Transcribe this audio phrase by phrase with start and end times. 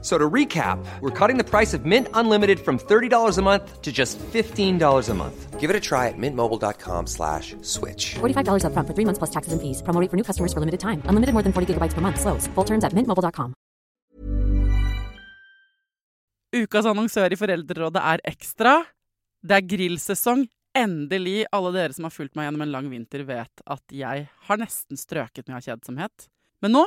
[0.00, 3.90] So to recap, we're cutting the price of Mint Unlimited from $30 a month to
[3.90, 5.58] just $15 a month.
[5.58, 8.14] Give it a try at mintmobile.com slash switch.
[8.20, 9.82] $45 up front for three months plus taxes and fees.
[9.82, 11.02] Promo rate for new customers for limited time.
[11.06, 12.20] Unlimited more than 40 gigabytes per month.
[12.20, 12.46] Slows.
[12.54, 13.54] Full terms at mintmobile.com.
[16.54, 18.78] Ukas annonsør i Foreldrerådet er Ekstra.
[19.44, 20.46] Det er grillsesong.
[20.78, 21.42] Endelig.
[21.52, 24.96] Alle dere som har fulgt meg gjennom en lang vinter, vet at jeg har nesten
[25.00, 26.28] strøket med av kjedsomhet.
[26.62, 26.86] Men nå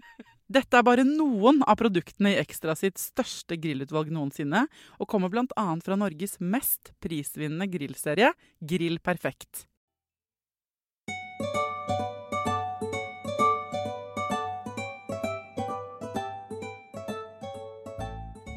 [0.51, 4.65] Dette er bare noen av produktene i Ekstra sitt største grillutvalg noensinne,
[4.99, 5.63] og kommer bl.a.
[5.85, 9.63] fra Norges mest prisvinnende grillserie, Grill Perfekt.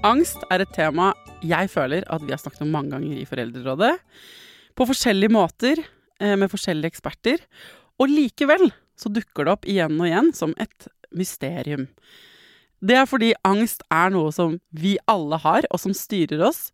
[0.05, 1.13] Angst er et tema
[1.45, 3.93] jeg føler at vi har snakket om mange ganger i Foreldrerådet.
[4.75, 5.79] På forskjellige måter,
[6.19, 7.39] eh, med forskjellige eksperter.
[8.03, 11.89] Og likevel så dukker det opp igjen og igjen som et mysterium.
[12.85, 16.69] Det er fordi angst er noe som vi alle har, og som styrer oss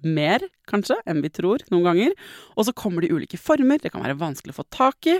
[0.00, 2.14] mer, kanskje, enn vi tror noen ganger.
[2.56, 5.18] Og så kommer det i ulike former, det kan være vanskelig å få tak i.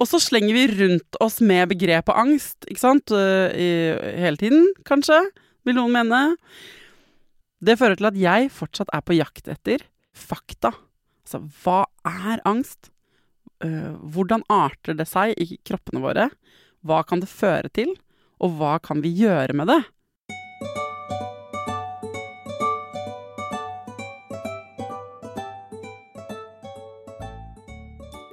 [0.00, 3.70] Og så slenger vi rundt oss med begrepet angst, ikke sant, i,
[4.18, 5.22] hele tiden, kanskje,
[5.68, 6.22] vil noen mene.
[7.60, 9.84] Det fører til at jeg fortsatt er på jakt etter
[10.16, 10.72] fakta.
[11.22, 12.90] Altså, hva er angst?
[13.60, 16.30] Eh, hvordan arter det seg i kroppene våre?
[16.80, 17.90] Hva kan det føre til?
[18.40, 19.82] Og hva kan vi gjøre med det?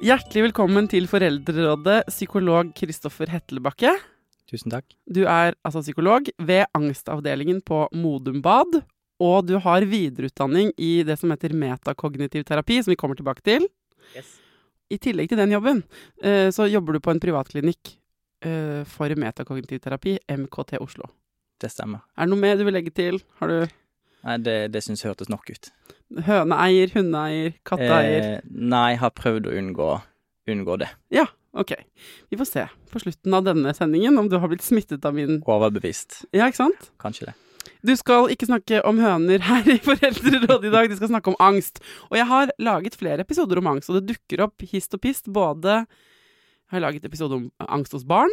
[0.07, 3.91] Hjertelig velkommen til Foreldrerådet, psykolog Kristoffer Hetlebakke.
[4.47, 4.87] Tusen takk.
[5.03, 8.79] Du er altså psykolog ved angstavdelingen på Modum Bad,
[9.19, 13.67] og du har videreutdanning i det som heter metakognitiv terapi, som vi kommer tilbake til.
[14.87, 15.83] I tillegg til den jobben,
[16.23, 17.97] eh, så jobber du på en privatklinikk
[18.45, 21.09] eh, for metakognitiv terapi, MKT Oslo.
[21.61, 22.03] Det stemmer.
[22.17, 23.21] Er det noe mer du vil legge til?
[23.39, 23.59] Har du
[24.27, 25.69] Nei, det, det syns jeg hørtes nok ut.
[26.27, 28.25] høneeier, hundeeier, katteeier?
[28.37, 29.89] Eh, nei, jeg har prøvd å unngå,
[30.51, 30.89] unngå det.
[31.13, 31.23] Ja,
[31.57, 31.73] ok.
[32.33, 35.39] Vi får se på slutten av denne sendingen om du har blitt smittet av min
[35.47, 36.23] Overbevist.
[36.35, 36.89] Ja, ikke sant?
[37.01, 37.35] Kanskje det.
[37.85, 41.39] Du skal ikke snakke om høner her i Foreldrerådet i dag, du skal snakke om
[41.43, 41.79] angst.
[42.09, 45.29] Og jeg har laget flere episoder om angst, og det dukker opp hist og pist.
[45.31, 45.83] Både
[46.67, 48.31] jeg har laget episode om angst hos barn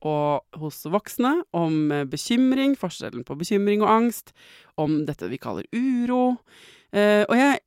[0.00, 4.32] og hos voksne, om eh, bekymring, forskjellen på bekymring og angst,
[4.80, 6.38] om dette vi kaller uro.
[6.92, 7.60] Eh, og jeg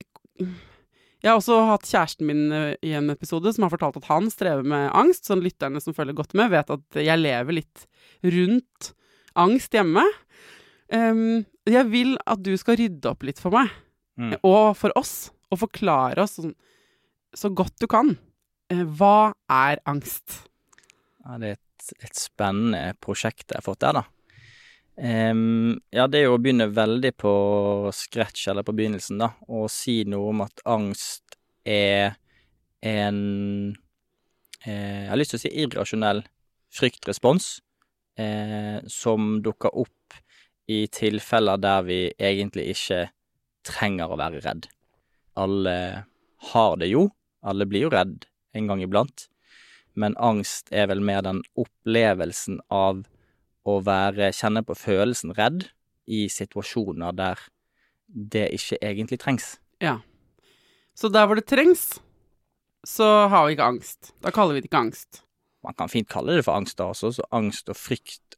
[1.23, 4.25] jeg har også hatt kjæresten min eh, i en episode som har fortalt at han
[4.33, 5.29] strever med angst.
[5.29, 7.85] Sånn lytterne som følger godt med, vet at jeg lever litt
[8.25, 8.89] rundt
[9.39, 10.03] angst hjemme.
[10.93, 13.71] Um, jeg vil at du skal rydde opp litt for meg,
[14.13, 14.35] Mm.
[14.45, 16.51] og for oss, og forklare oss sånn,
[17.33, 18.11] så godt du kan.
[18.71, 20.43] Eh, hva er angst?
[21.23, 24.03] Ja, det er et, et spennende prosjekt jeg har fått der, da.
[24.93, 27.33] Um, ja, det er jo å begynne veldig på
[27.95, 32.19] scratch, eller på begynnelsen, da, og si noe om at angst er
[32.83, 33.19] en
[34.67, 36.21] eh, Jeg har lyst til å si irrasjonell
[36.73, 37.47] fryktrespons
[38.19, 40.17] eh, som dukker opp
[40.67, 43.05] i tilfeller der vi egentlig ikke
[43.63, 44.67] trenger å være redd.
[45.39, 45.77] Alle
[46.51, 47.07] har det jo,
[47.47, 49.27] alle blir jo redd en gang iblant,
[49.95, 53.03] men angst er vel mer den opplevelsen av
[53.65, 55.67] å være, kjenne på følelsen redd
[56.11, 57.39] i situasjoner der
[58.13, 59.53] det ikke egentlig trengs.
[59.81, 59.99] Ja.
[60.95, 61.99] Så der hvor det trengs,
[62.85, 64.11] så har vi ikke angst.
[64.21, 65.21] Da kaller vi det ikke angst.
[65.63, 68.35] Man kan fint kalle det for angst da også, så angst og frykt,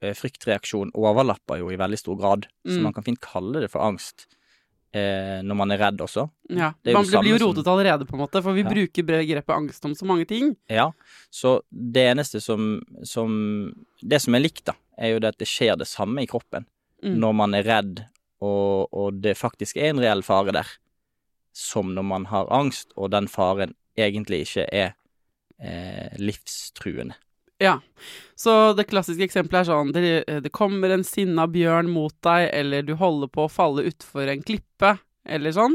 [0.00, 2.82] eh, fryktreaksjon overlapper jo i veldig stor grad, så Mm.
[2.82, 4.26] man kan fint kalle det for angst.
[4.94, 6.28] Eh, når man er redd også.
[6.50, 6.72] Ja.
[6.84, 8.70] Det Man blir, jo rotet allerede, på en måte, for vi Ja.
[8.70, 10.56] bruker begrepet angst om så mange ting.
[10.68, 10.92] Ja,
[11.30, 15.48] så det eneste som, som Det som er likt, da, er jo det at det
[15.48, 16.66] skjer det samme i kroppen
[17.02, 17.14] Mm.
[17.20, 18.00] når man er redd,
[18.42, 20.66] og, og det faktisk er en reell fare der,
[21.54, 24.94] som når man har angst, og den faren egentlig ikke er
[25.62, 27.14] eh, livstruende.
[27.58, 27.80] Ja.
[28.38, 30.02] Så det klassiske eksempelet er sånn det,
[30.44, 34.44] det kommer en sinna bjørn mot deg, eller du holder på å falle utfor en
[34.46, 34.94] klippe,
[35.28, 35.74] eller sånn,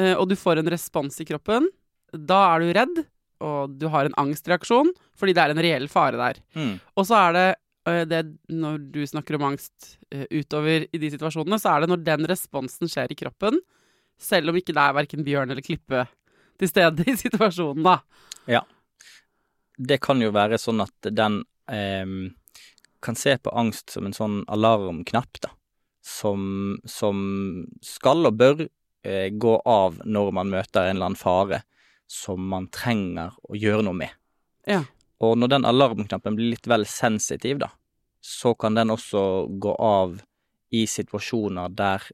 [0.00, 1.68] eh, og du får en respons i kroppen.
[2.12, 3.02] Da er du redd,
[3.42, 6.40] og du har en angstreaksjon, fordi det er en reell fare der.
[6.56, 6.74] Mm.
[6.96, 7.46] Og så er det,
[7.90, 11.92] eh, det når du snakker om angst eh, utover i de situasjonene, så er det
[11.92, 13.60] når den responsen skjer i kroppen,
[14.22, 16.06] selv om ikke det er verken bjørn eller klippe
[16.60, 17.98] til stede i situasjonen, da.
[18.50, 18.64] Ja.
[19.82, 21.40] Det kan jo være sånn at den
[21.72, 22.06] eh,
[23.02, 25.52] kan se på angst som en sånn alarmknapp, da.
[26.02, 27.18] Som, som
[27.84, 31.60] skal og bør eh, gå av når man møter en eller annen fare
[32.10, 34.10] som man trenger å gjøre noe med.
[34.68, 34.82] Ja.
[35.22, 37.70] Og når den alarmknappen blir litt vel sensitiv, da,
[38.22, 40.18] så kan den også gå av
[40.74, 42.04] i situasjoner der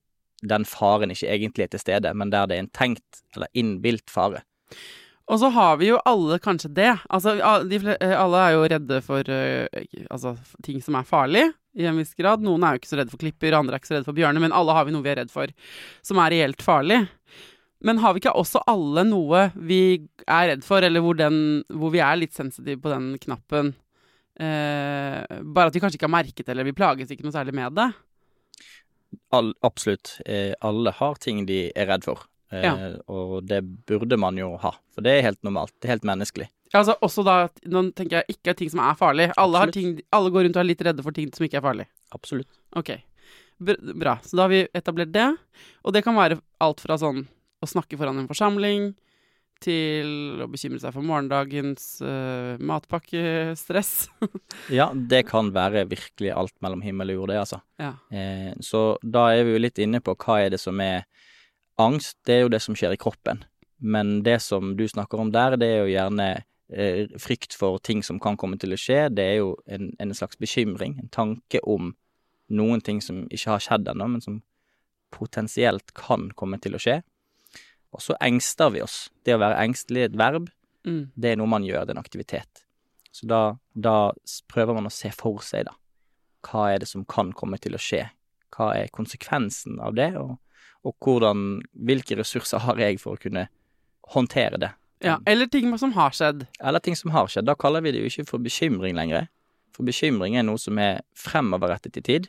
[0.43, 4.13] den faren ikke egentlig er til stede, men der det er en tenkt eller innbilt
[4.13, 4.45] fare.
[5.29, 6.91] Og så har vi jo alle kanskje det.
[7.13, 7.35] Altså,
[7.69, 9.67] de, eh, alle er jo redde for uh,
[10.09, 10.35] altså,
[10.65, 11.45] ting som er farlig,
[11.77, 12.43] i en viss grad.
[12.45, 14.43] Noen er jo ikke så redde for klipper, andre er ikke så redde for bjørner,
[14.43, 15.53] men alle har vi noe vi er redd for
[16.07, 17.03] som er reelt farlig.
[17.85, 19.83] Men har vi ikke også alle noe vi
[20.25, 23.75] er redd for, eller hvor, den, hvor vi er litt sensitive på den knappen?
[24.39, 27.55] Eh, bare at vi kanskje ikke har merket det, eller vi plages ikke noe særlig
[27.59, 27.87] med det.
[29.35, 30.17] All, absolutt.
[30.27, 32.27] Eh, alle har ting de er redd for.
[32.53, 32.75] Eh, Ja.
[33.13, 35.73] Og det burde man jo ha, for det er helt normalt.
[35.81, 36.49] Det er helt menneskelig.
[36.77, 37.35] Altså også da,
[37.65, 39.31] Nå tenker jeg ikke er ting som er farlig.
[39.41, 41.65] Alle, har ting, alle går rundt og er litt redde for ting som ikke er
[41.65, 41.87] farlig.
[42.13, 42.49] Absolutt.
[42.77, 42.91] Ok,
[43.61, 44.19] bra.
[44.25, 45.29] Så da har vi etablert det.
[45.85, 47.25] Og det kan være alt fra sånn
[47.65, 48.91] å snakke foran en forsamling
[49.65, 54.09] til å bekymre seg for morgendagens uh, matpakkestress.
[54.79, 57.59] Ja, det kan være virkelig alt mellom himmel og jord, det, altså.
[57.81, 57.95] ja.
[58.13, 61.07] Eh, så da er vi jo litt inne på hva er det som er
[61.79, 62.19] angst.
[62.27, 63.45] Det er jo det som skjer i kroppen.
[63.79, 66.29] Men det som du snakker om der, det er jo gjerne
[66.73, 69.07] eh, frykt for ting som kan komme til å skje.
[69.15, 71.95] Det er jo en, en slags bekymring, en tanke om
[72.49, 74.41] noen ting som ikke har skjedd ennå, men som
[75.15, 77.01] potensielt kan komme til å skje.
[77.95, 79.07] Og så engster vi oss.
[79.25, 80.51] Det å være engstelig et verb.
[80.89, 81.05] Mm.
[81.15, 82.65] Det er noe man gjør, det er en aktivitet.
[83.15, 83.43] Så da,
[83.73, 84.13] da
[84.51, 85.77] prøver man å se for seg, da.
[86.45, 88.05] Hva er det som kan komme til å skje?
[88.55, 90.37] Hva er konsekvensen av det, og,
[90.87, 93.49] og hvordan Hvilke ressurser har jeg for å kunne
[94.15, 94.73] håndtere det?
[95.05, 95.21] ja.
[95.27, 96.47] Eller ting som har skjedd.
[96.61, 97.47] Eller ting som har skjedd.
[97.47, 99.29] Da kaller vi det jo ikke for bekymring lenger.
[99.77, 102.29] For bekymring er noe som er fremoverrettet i tid.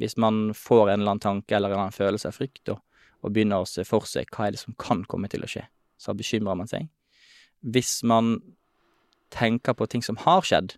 [0.00, 2.80] Hvis man får en eller annen tanke eller en eller annen følelse av frykt, og,
[3.20, 5.66] og begynner å se for seg hva er det som kan komme til å skje,
[6.00, 6.86] så bekymrer man seg.
[7.60, 8.38] Hvis man
[9.34, 10.76] tenker på ting som har skjedd,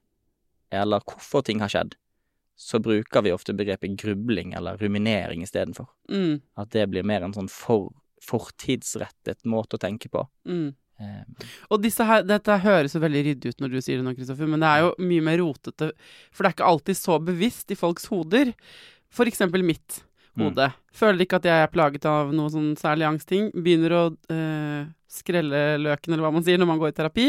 [0.72, 1.94] eller hvorfor ting har skjedd,
[2.58, 5.87] så bruker vi ofte begrepet grubling eller ruminering istedenfor.
[6.10, 6.40] Mm.
[6.58, 7.93] At det blir mer en sånn for,
[8.25, 10.25] fortidsrettet måte å tenke på.
[10.49, 10.72] Mm.
[10.99, 11.37] Um.
[11.70, 14.64] Og her, dette høres jo veldig ryddig ut når du sier det nå, Kristoffer, men
[14.64, 15.93] det er jo mye mer rotete,
[16.34, 18.50] for det er ikke alltid så bevisst i folks hoder.
[19.14, 20.00] For eksempel mitt
[20.46, 20.69] hode.
[20.94, 23.50] Føler ikke at jeg er plaget av noe sånn særlig angstting.
[23.55, 27.26] Begynner å øh, skrelle løken, eller hva man sier, når man går i terapi.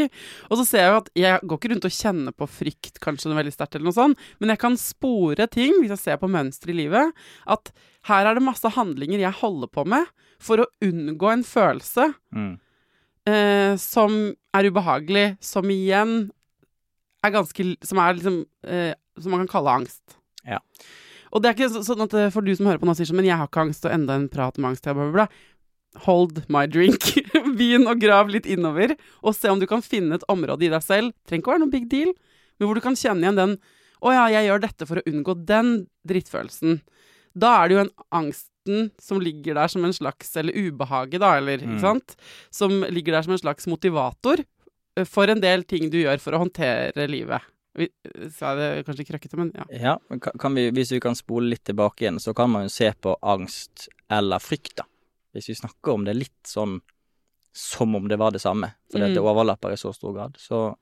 [0.50, 3.32] Og så ser jeg jo at jeg går ikke rundt og kjenner på frykt kanskje
[3.32, 6.32] noe veldig sterkt, eller noe sånt, men jeg kan spore ting, hvis jeg ser på
[6.32, 7.14] mønster i livet,
[7.48, 7.72] at
[8.10, 10.08] her er det masse handlinger jeg holder på med
[10.44, 12.58] for å unngå en følelse mm.
[13.30, 14.14] Øh, som
[14.56, 16.32] er ubehagelig, som igjen
[17.22, 20.16] er ganske Som er liksom øh, Som man kan kalle angst.
[20.48, 20.58] Ja.
[21.34, 23.20] Og det er ikke sånn at eh, for du som hører på nå sier sånn
[23.22, 24.86] Men jeg har ikke angst, og enda en prat om angst.
[24.90, 26.04] Jeg bla, bla, bla.
[26.06, 27.02] Hold my drink.
[27.60, 28.96] Begynn å grave litt innover,
[29.26, 31.14] og se om du kan finne et område i deg selv.
[31.28, 32.12] Trenger ikke å være noe big deal,
[32.60, 33.58] men hvor du kan kjenne igjen den
[34.00, 35.72] Å ja, jeg gjør dette for å unngå den
[36.08, 36.78] drittfølelsen.
[37.36, 41.34] Da er det jo en angsten som ligger der som en slags Eller ubehaget, da,
[41.40, 41.74] eller Mm.
[41.76, 42.16] ikke sant?
[42.52, 44.40] Som ligger der som en slags motivator
[44.96, 47.42] eh, for en del ting du gjør for å håndtere livet.
[47.80, 47.90] Vi-
[48.36, 49.66] Sa jeg det kanskje krøkkete, men ja.
[49.80, 52.74] Ja, men kan vi, hvis vi kan spole litt tilbake igjen, så kan man jo
[52.76, 54.86] se på angst eller frykt, da.
[55.34, 56.80] Hvis vi snakker om det litt sånn
[57.54, 59.30] som om det var det samme, fordi at det Mm.
[59.32, 60.76] overlapper i så stor grad, så,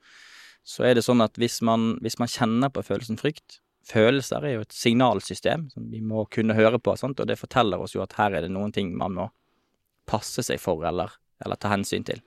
[0.66, 4.54] så er det sånn at hvis man, hvis man kjenner på følelsen frykt Følelser er
[4.58, 7.22] jo et signalsystem som vi må kunne høre på, sant?
[7.22, 9.30] og det forteller oss jo at her er det noen ting man må
[10.06, 11.10] passe seg for eller,
[11.46, 12.20] eller ta hensyn til.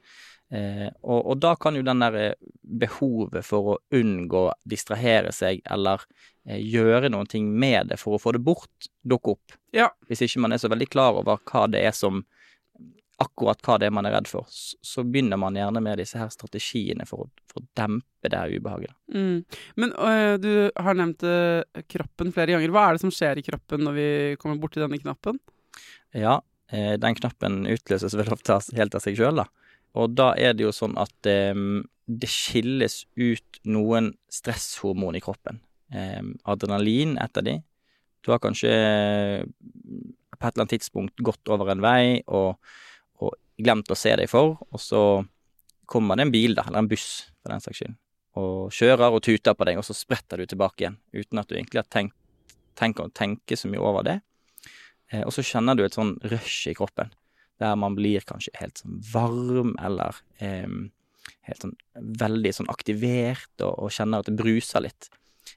[0.51, 5.63] Eh, og, og da kan jo den der eh, behovet for å unngå distrahere seg
[5.71, 6.03] eller
[6.49, 9.55] eh, gjøre noen ting med det for å få det bort, dukke opp.
[9.77, 9.93] Ja.
[10.11, 12.25] Hvis ikke man er så veldig klar over hva det er som
[13.21, 16.19] akkurat hva det er man er redd for, så, så begynner man gjerne med disse
[16.19, 18.95] her strategiene for å, for å dempe det her ubehaget.
[19.13, 19.43] Mm.
[19.81, 22.73] Men øh, du har nevnt øh, kroppen flere ganger.
[22.75, 24.09] Hva er det som skjer i kroppen når vi
[24.41, 25.39] kommer borti denne knappen?
[26.17, 26.39] Ja,
[26.73, 29.70] øh, den knappen utløses vel ofte helt av seg sjøl, da.
[29.99, 35.61] Og da er det jo sånn at um, det skilles ut noen stresshormon i kroppen.
[35.91, 37.57] Um, adrenalin, et av de.
[38.21, 39.43] Du har kanskje eh,
[40.37, 42.59] på et eller annet tidspunkt gått over en vei og,
[43.21, 45.03] og glemt å se deg for, og så
[45.91, 47.09] kommer det en bil, da, eller en buss
[47.41, 47.97] for den saks skyld,
[48.41, 51.57] og kjører og tuter på deg, og så spretter du tilbake igjen, uten at du
[51.57, 52.17] egentlig har tenkt,
[52.79, 54.21] tenkt å tenke så mye over det.
[55.11, 57.11] Eh, og så kjenner du et sånn rush i kroppen,
[57.61, 60.67] der man blir kanskje helt sånn varm, eller eh,
[61.49, 61.77] helt sånn
[62.21, 65.11] veldig sånn aktivert, og, og kjenner at det bruser litt.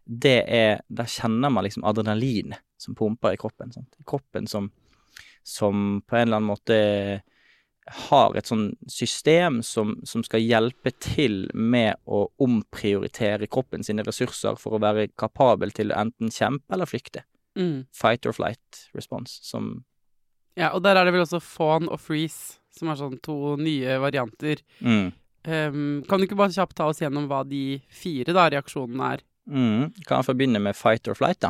[0.04, 3.72] Det er Der kjenner man liksom adrenalin som pumper i kroppen.
[3.72, 3.96] Sant?
[4.08, 4.72] Kroppen som,
[5.44, 6.80] som på en eller annen måte
[7.84, 14.56] har et sånn system som, som skal hjelpe til med å omprioritere kroppen sine ressurser
[14.60, 17.26] for å være kapabel til å enten kjempe eller flykte.
[17.60, 17.84] Mm.
[17.94, 19.84] Fight or flight response, som
[20.60, 24.00] Ja, og der er det vel også fawn og freeze, som er sånn to nye
[24.04, 24.62] varianter.
[24.80, 25.12] mm,
[25.44, 29.24] Um, kan du ikke bare kjapt ta oss gjennom hva de fire da, reaksjonene er?
[29.52, 31.50] mm, Kan jeg forbinde med fight or flight, da.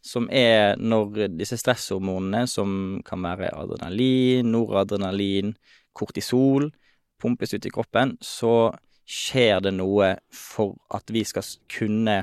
[0.00, 5.56] Som er når disse stresshormonene, som kan være adrenalin, noradrenalin,
[5.92, 6.70] kortisol,
[7.18, 8.70] pumpes ut i kroppen, så
[9.10, 12.20] skjer det noe for at vi skal kunne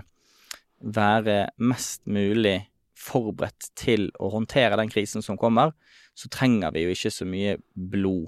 [0.80, 2.69] være mest mulig
[3.00, 5.72] forberedt til å håndtere den krisen som kommer,
[6.18, 8.28] så trenger vi jo ikke så mye blod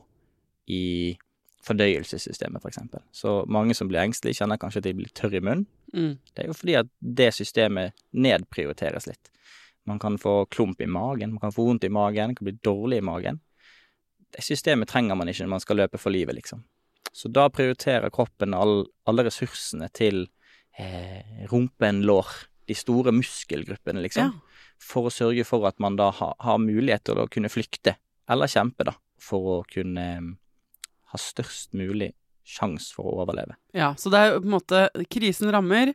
[0.71, 1.17] i
[1.65, 3.03] fordøyelsessystemet, for eksempel.
[3.13, 5.67] Så mange som blir engstelige, kjenner kanskje at de blir tørre i munnen.
[5.93, 6.15] Mm.
[6.33, 9.31] Det er jo fordi at det systemet nedprioriteres litt.
[9.89, 12.57] Man kan få klump i magen, man kan få vondt i magen, man kan bli
[12.63, 13.41] dårlig i magen.
[14.31, 16.63] Det systemet trenger man ikke når man skal løpe for livet, liksom.
[17.11, 20.23] Så da prioriterer kroppen all, alle ressursene til
[20.79, 22.29] eh, rumpen, lår,
[22.69, 24.47] de store muskelgruppene, liksom, Ja.
[24.81, 27.95] For å sørge for at man da ha, har mulighet til å kunne flykte,
[28.31, 30.31] eller kjempe, da, for å kunne eh,
[31.13, 32.11] ha størst mulig
[32.47, 33.55] sjanse for å overleve.
[33.77, 35.93] Ja, så det er på en måte Krisen rammer.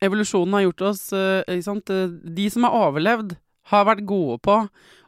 [0.00, 1.92] Evolusjonen har gjort oss eh, ikke sant?
[1.92, 3.36] eh, De som har overlevd,
[3.70, 4.56] har vært gode på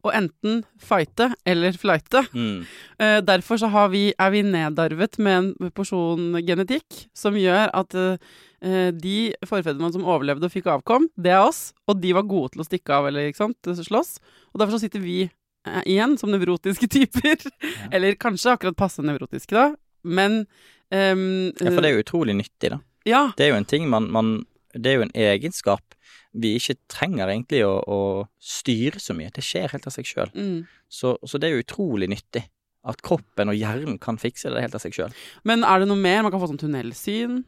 [0.03, 2.25] å enten fighte eller flighte.
[2.35, 2.63] Mm.
[2.99, 7.95] Uh, derfor så har vi, er vi nedarvet med en porsjon genetikk som gjør at
[7.99, 8.17] uh,
[8.63, 9.17] de
[9.47, 12.67] forfedrene som overlevde og fikk avkom, det er oss, og de var gode til å
[12.67, 14.17] stikke av eller ikke sant, slåss.
[14.53, 17.43] Og derfor så sitter vi uh, igjen som nevrotiske typer.
[17.91, 19.73] eller kanskje akkurat passe nevrotiske, da.
[20.03, 20.45] Men
[20.91, 22.83] um, Ja, for det er jo utrolig nyttig, da.
[23.07, 25.97] Ja, Det er jo en ting man, man Det er jo en egenskap
[26.33, 28.01] vi ikke trenger egentlig å, å
[28.41, 29.33] styre så mye.
[29.35, 30.33] Det skjer helt av seg sjøl.
[30.35, 30.61] mm.
[30.93, 32.43] Så, så det er jo utrolig nyttig
[32.89, 35.15] at kroppen og hjernen kan fikse det helt av seg sjøl.
[35.49, 36.21] Men er det noe mer?
[36.25, 37.39] Man kan få sånn tunnelsyn.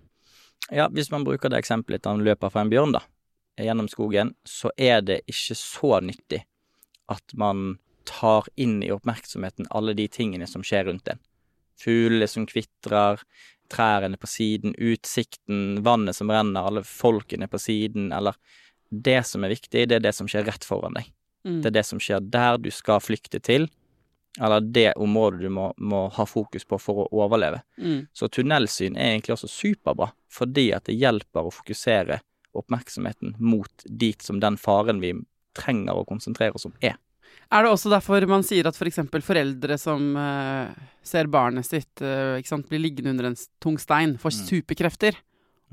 [0.73, 3.03] Ja, hvis man bruker det eksempelet at han løper fra en bjørn, da,
[3.61, 6.45] gjennom skogen, så er det ikke så nyttig
[7.13, 7.77] at man
[8.09, 11.21] tar inn i oppmerksomheten alle de tingene som skjer rundt en.
[11.81, 13.21] Fuglene som kvitrer,
[13.73, 18.37] trærne på siden, utsikten, vannet som renner, alle folkene på siden, eller
[19.03, 21.09] Det som er viktig, det er det som skjer rett foran deg.
[21.45, 21.61] Mm.
[21.63, 23.69] Det er det som skjer der du skal flykte til,
[24.41, 27.61] eller det området du må, må ha fokus på for å overleve.
[27.79, 28.07] Mm.
[28.17, 32.19] Så tunnelsyn er egentlig også superbra, fordi at det hjelper å fokusere
[32.55, 35.13] oppmerksomheten mot dit som den faren vi
[35.55, 36.97] trenger å konsentrere oss om, er.
[37.53, 39.03] Er det også derfor man sier at f.eks.
[39.13, 40.71] For foreldre som uh,
[41.07, 45.15] ser barnet sitt uh, sant, bli liggende under en tung stein, får superkrefter?
[45.15, 45.21] Mm.
[45.21, 45.31] Sant?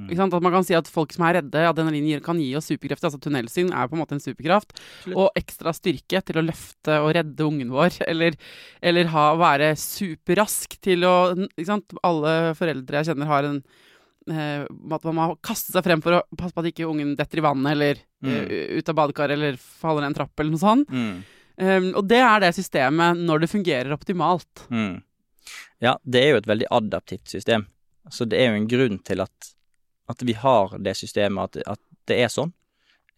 [0.10, 3.10] At man kan si at folk som er redde, adrenalin kan gi oss superkrefter.
[3.10, 4.74] Altså tunnelsyn er på en måte en superkraft.
[4.74, 5.18] Absolutt.
[5.18, 8.02] Og ekstra styrke til å løfte og redde ungen vår.
[8.12, 8.36] Eller,
[8.84, 11.16] eller ha, være superrask til å?
[12.04, 13.60] Alle foreldre jeg kjenner har en
[14.30, 17.42] eh, at man må kaste seg frem for å passe på at ikke ungen detter
[17.42, 20.92] i vannet eller eh, ut av badekaret eller faller ned en trapp eller noe sånt.
[20.92, 21.22] Mm.
[21.62, 24.66] Um, og det er det systemet når det fungerer optimalt.
[24.74, 25.02] Mm.
[25.84, 27.68] Ja, det er jo et veldig adaptivt system.
[28.10, 29.52] Så det er jo en grunn til at,
[30.10, 32.54] at vi har det systemet, at, at det er sånn.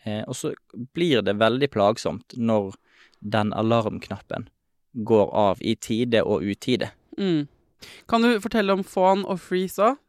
[0.04, 0.54] Eh, og så
[0.96, 2.74] blir det veldig plagsomt når
[3.24, 4.50] den alarmknappen
[4.94, 6.92] går av i tide og utide.
[7.18, 7.48] Mm.
[8.08, 10.00] Kan du fortelle om fawn og freeze òg?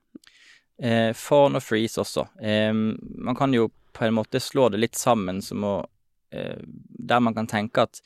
[0.83, 2.27] Eh, fawn og freeze også.
[2.43, 5.75] Eh, man kan jo på en måte slå det litt sammen som å
[6.35, 6.59] eh,
[7.05, 8.01] Der man kan tenke at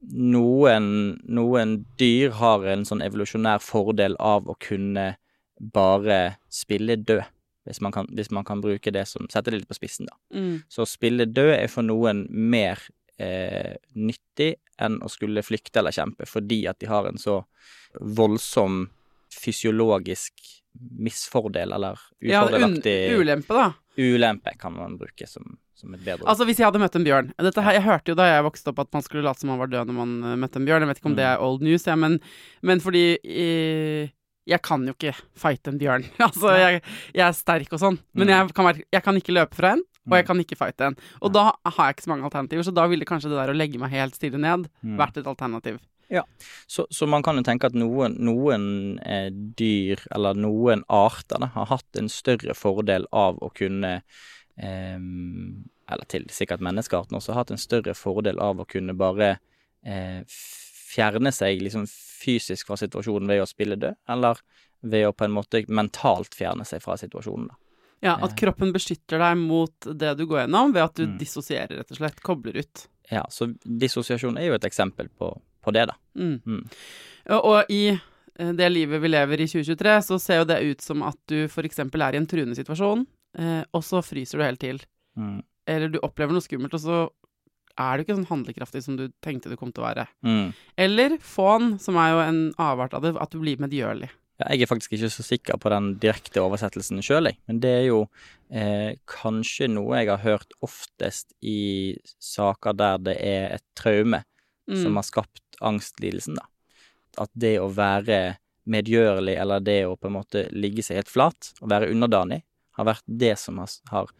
[0.00, 5.12] noen, noen dyr har en sånn evolusjonær fordel av å kunne
[5.60, 7.26] bare spille død,
[7.68, 10.16] hvis man kan, hvis man kan bruke det som Sette det litt på spissen, da.
[10.34, 10.62] Mm.
[10.68, 12.80] Så å spille død er for noen mer
[13.20, 17.42] eh, nyttig enn å skulle flykte eller kjempe, fordi at de har en så
[18.00, 18.86] voldsom
[19.30, 20.32] fysiologisk
[20.98, 23.72] misfordel, eller Ja, un ufordelaktig ulempe, da.
[23.98, 26.28] ulempe, kan man bruke som, som et bedre ord.
[26.30, 28.70] Altså Hvis jeg hadde møtt en bjørn Dette her, Jeg hørte jo da jeg vokste
[28.72, 30.84] opp at man skulle late som man var død når man eh, møtte en bjørn.
[30.86, 31.32] Jeg vet ikke om det Mm.
[31.34, 32.20] er old news, ja, men,
[32.62, 34.08] men fordi eh,
[34.48, 36.04] Jeg kan jo ikke fighte en bjørn.
[36.28, 36.82] altså jeg,
[37.14, 38.32] jeg er sterk og sånn, men Mm.
[38.32, 40.26] jeg kan, være, jeg kan ikke løpe fra en, og jeg Mm.
[40.26, 40.96] kan ikke fighte en.
[41.22, 43.56] Og da har jeg ikke så mange alternativer, så da ville kanskje det der å
[43.56, 44.96] legge meg helt stille ned Mm.
[44.98, 45.78] vært et alternativ.
[46.66, 51.46] Så, så man kan jo tenke at noen, noen eh, dyr, eller noen arter, da,
[51.54, 54.02] har hatt en større fordel av å kunne
[54.58, 54.98] eh,
[55.90, 59.36] Eller til sikkert menneskearten også, har hatt en større fordel av å kunne bare
[59.86, 61.86] eh, fjerne seg liksom
[62.20, 64.40] fysisk fra situasjonen ved å spille død, eller
[64.82, 67.54] ved å på en måte mentalt fjerne seg fra situasjonen, da.
[68.02, 68.36] Ja, At Eh.
[68.46, 71.18] kroppen beskytter deg mot det du går gjennom, ved at du Mm.
[71.18, 72.22] dissosierer, rett og slett.
[72.22, 72.86] Kobler ut.
[73.10, 75.94] Ja, så dissosiasjon er jo et eksempel på, på det, da.
[76.16, 76.40] Mm.
[76.46, 76.64] Mm.
[77.28, 81.02] Og, i eh, det livet vi lever i 2023, så ser jo det ut som
[81.02, 81.78] at du f.eks.
[81.78, 83.06] er i en truende situasjon,
[83.38, 84.80] eh, og så fryser du helt til.
[85.18, 85.42] Mm.
[85.66, 87.10] Eller du opplever noe skummelt, og så
[87.78, 90.06] er du ikke sånn handlekraftig som du tenkte du kom til å være.
[90.26, 90.48] Mm.
[90.76, 94.10] Eller fån, som er jo en avart av det, at du blir medgjørlig.
[94.40, 97.36] Ja, jeg er faktisk ikke så sikker på den direkte oversettelsen sjøl, jeg.
[97.50, 98.00] Men det er jo
[98.48, 104.24] eh, kanskje noe jeg har hørt oftest i saker der det er et traume
[104.70, 104.82] Mm.
[104.84, 106.44] som har skapt angstlidelsen, da.
[107.18, 108.36] At det å være
[108.70, 112.42] medgjørlig, eller det å på en måte ligge seg helt flat og være underdanig,
[112.78, 114.12] har vært det som har, har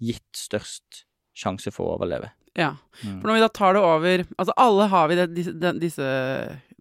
[0.00, 1.02] gitt størst
[1.36, 2.30] sjanse for å overleve.
[2.58, 2.72] Ja.
[3.04, 3.20] Mm.
[3.20, 6.08] For når vi da tar det over Altså, alle har vi det, disse, disse,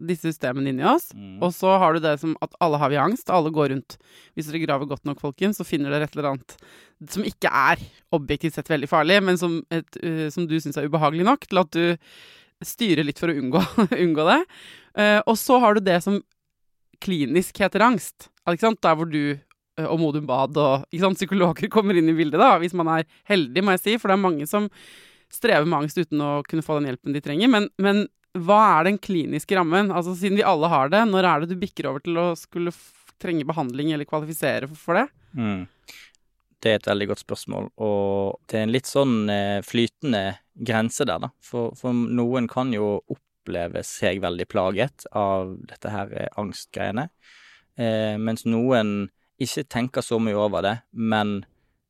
[0.09, 1.11] disse systemene inni oss.
[1.13, 1.37] Mm.
[1.45, 3.29] Og så har du det som at alle har vi angst.
[3.33, 3.99] Alle går rundt.
[4.33, 6.57] Hvis dere graver godt nok, folkens, så finner dere et eller annet
[7.13, 7.81] som ikke er
[8.15, 11.61] objektivt sett veldig farlig, men som, et, uh, som du syns er ubehagelig nok til
[11.61, 13.61] at du styrer litt for å unngå,
[14.03, 14.39] unngå det.
[14.97, 16.17] Uh, og så har du det som
[17.03, 18.31] klinisk heter angst.
[18.47, 18.81] Ikke sant?
[18.81, 21.19] Der hvor du eh, og Modum Bad og sant?
[21.19, 23.97] psykologer kommer inn i bildet, da, hvis man er heldig, må jeg si.
[24.01, 24.69] For det er mange som
[25.33, 27.51] strever med angst uten å kunne få den hjelpen de trenger.
[27.51, 28.05] Men, men
[28.37, 29.91] hva er den kliniske rammen?
[29.91, 32.73] Altså Siden vi alle har det, når er det du bikker over til å skulle
[33.21, 35.07] trenge behandling eller kvalifisere for, det?
[35.37, 35.65] Mm.
[36.61, 41.05] Det er et veldig godt spørsmål, og det er en litt sånn eh, flytende grense
[41.05, 41.29] der, da.
[41.45, 47.07] For, for noen kan jo oppleve seg veldig plaget av dette her eh, angstgreiene,
[47.77, 49.11] eh, mens noen
[49.41, 51.39] ikke tenker så mye over det, men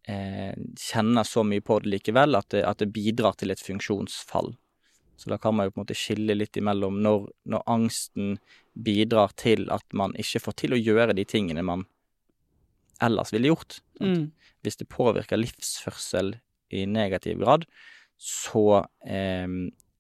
[0.08, 4.54] kjenner så mye på det likevel at det, at det bidrar til et funksjonsfall.
[5.17, 8.38] Så da kan man jo på en måte skille litt imellom når, når angsten
[8.78, 11.88] bidrar til at man ikke får til å gjøre de tingene man
[13.04, 13.80] ellers ville gjort.
[14.00, 14.30] Mm.
[14.65, 16.36] Hvis det påvirker livsførsel
[16.70, 17.65] i negativ grad,
[18.17, 19.50] så eh,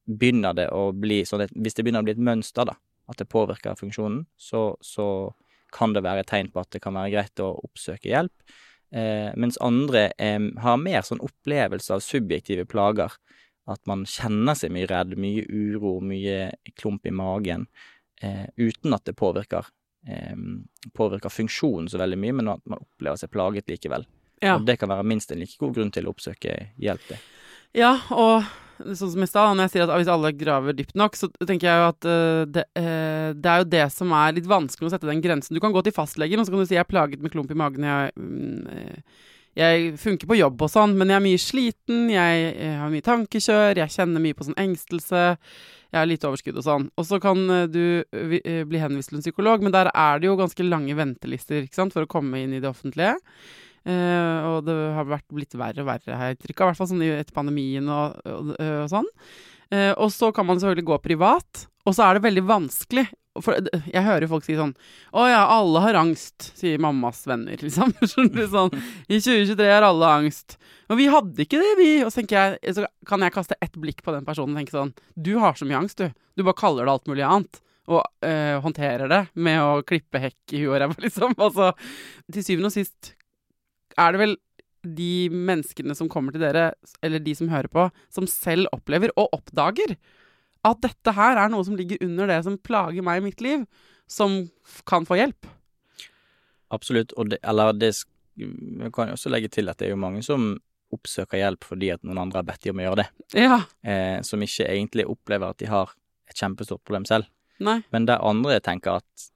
[0.05, 2.77] begynner det å bli sånn at Hvis det begynner å bli et mønster, da,
[3.09, 5.33] at det påvirker funksjonen, så, så
[5.73, 8.57] kan det være et tegn på at det kan være greit å oppsøke hjelp.
[8.91, 13.13] Eh, mens andre eh, har mer sånn opplevelse av subjektive plager.
[13.67, 17.67] At man kjenner seg mye redd, mye uro, mye klump i magen,
[18.23, 19.67] eh, uten at det påvirker,
[20.07, 20.37] eh,
[20.95, 24.07] påvirker funksjonen så veldig mye, men at man opplever seg plaget likevel.
[24.39, 24.55] Ja.
[24.55, 27.19] Og det kan være minst en like god grunn til å oppsøke hjelp, det.
[27.75, 28.47] Ja, og
[28.77, 31.69] sånn som i stad, når jeg sier at hvis alle graver dypt nok, så tenker
[31.69, 34.93] jeg jo at uh, det, uh, det er jo det som er litt vanskelig å
[34.93, 35.57] sette den grensen.
[35.57, 37.51] Du kan gå til fastlegen, og så kan du si jeg er plaget med klump
[37.53, 38.13] i magen, jeg,
[38.73, 39.25] eh,
[39.57, 43.07] jeg funker på jobb og sånn, men jeg er mye sliten, jeg, jeg har mye
[43.07, 45.23] tankekjør, jeg kjenner mye på sånn engstelse,
[45.87, 46.89] jeg har lite overskudd og sånn.
[46.99, 47.41] Og så kan
[47.73, 51.95] du bli henvist til en psykolog, men der er det jo ganske lange ventelister sant,
[51.95, 53.15] for å komme inn i det offentlige.
[53.87, 56.65] Eh, og det har vært blitt verre og verre, har jeg inntrykk av.
[56.65, 59.07] I hvert fall sånn etter pandemien og, og, og sånn.
[59.67, 63.03] Uh, og så kan man selvfølgelig gå privat, og så er det veldig vanskelig.
[63.43, 64.71] For jeg hører folk si sånn
[65.13, 67.91] Å ja, alle har angst, sier mammas venner, liksom.
[68.01, 70.57] Sånn I 2023 har alle angst.
[70.89, 71.91] Men vi hadde ikke det, vi.
[72.05, 74.95] Og så jeg, så kan jeg kaste ett blikk på den personen og tenke sånn
[75.13, 76.09] Du har så mye angst, du.
[76.33, 77.61] Du bare kaller det alt mulig annet.
[77.87, 81.37] Og øh, håndterer det med å klippe hekk i huet og ræva, liksom.
[81.37, 81.71] Altså,
[82.33, 83.13] til syvende og sist
[83.97, 84.35] er det vel
[84.87, 86.69] de menneskene som kommer til dere,
[87.03, 89.97] eller de som hører på, som selv opplever og oppdager
[90.67, 93.65] at dette her er noe som ligger under det som plager meg i mitt liv,
[94.09, 94.49] som
[94.89, 95.47] kan få hjelp.
[96.73, 97.13] Absolutt.
[97.17, 97.93] Og det, eller det
[98.37, 100.59] Jeg kan også legge til at det er jo mange som
[100.93, 103.07] oppsøker hjelp fordi at noen andre har bedt de om å gjøre det,
[103.41, 103.63] Ja.
[103.83, 105.89] eh, som ikke egentlig opplever at de har
[106.29, 107.25] et kjempestort problem selv.
[107.59, 107.81] Nei.
[107.91, 109.29] Men der andre tenker at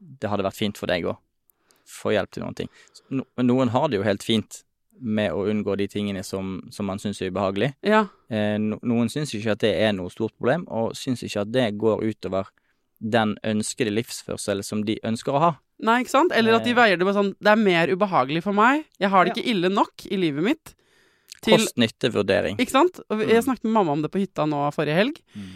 [0.00, 1.16] det hadde vært fint for deg òg.
[1.86, 2.68] Få hjelp til noen ting.
[3.10, 4.62] No, men noen har det jo helt fint
[5.00, 7.74] med å unngå de tingene som, som man syns er ubehagelig.
[7.82, 8.06] Ja.
[8.30, 11.50] Eh, no, noen syns ikke at det er noe stort problem, og syns ikke at
[11.52, 12.46] det går utover
[13.00, 15.52] den ønskede livsførsel som de ønsker å ha.
[15.84, 16.32] Nei, ikke sant?
[16.32, 16.76] Eller at de Eh.
[16.78, 18.84] veier det med sånn Det er mer ubehagelig for meg.
[19.00, 19.42] Jeg har det Ja.
[19.42, 20.74] ikke ille nok i livet mitt.
[21.44, 22.56] Kost-nytte-vurdering.
[22.58, 23.00] ikke sant?
[23.10, 23.44] Og jeg Mm.
[23.44, 25.20] snakket med mamma om det på hytta nå forrige helg.
[25.36, 25.50] Mm.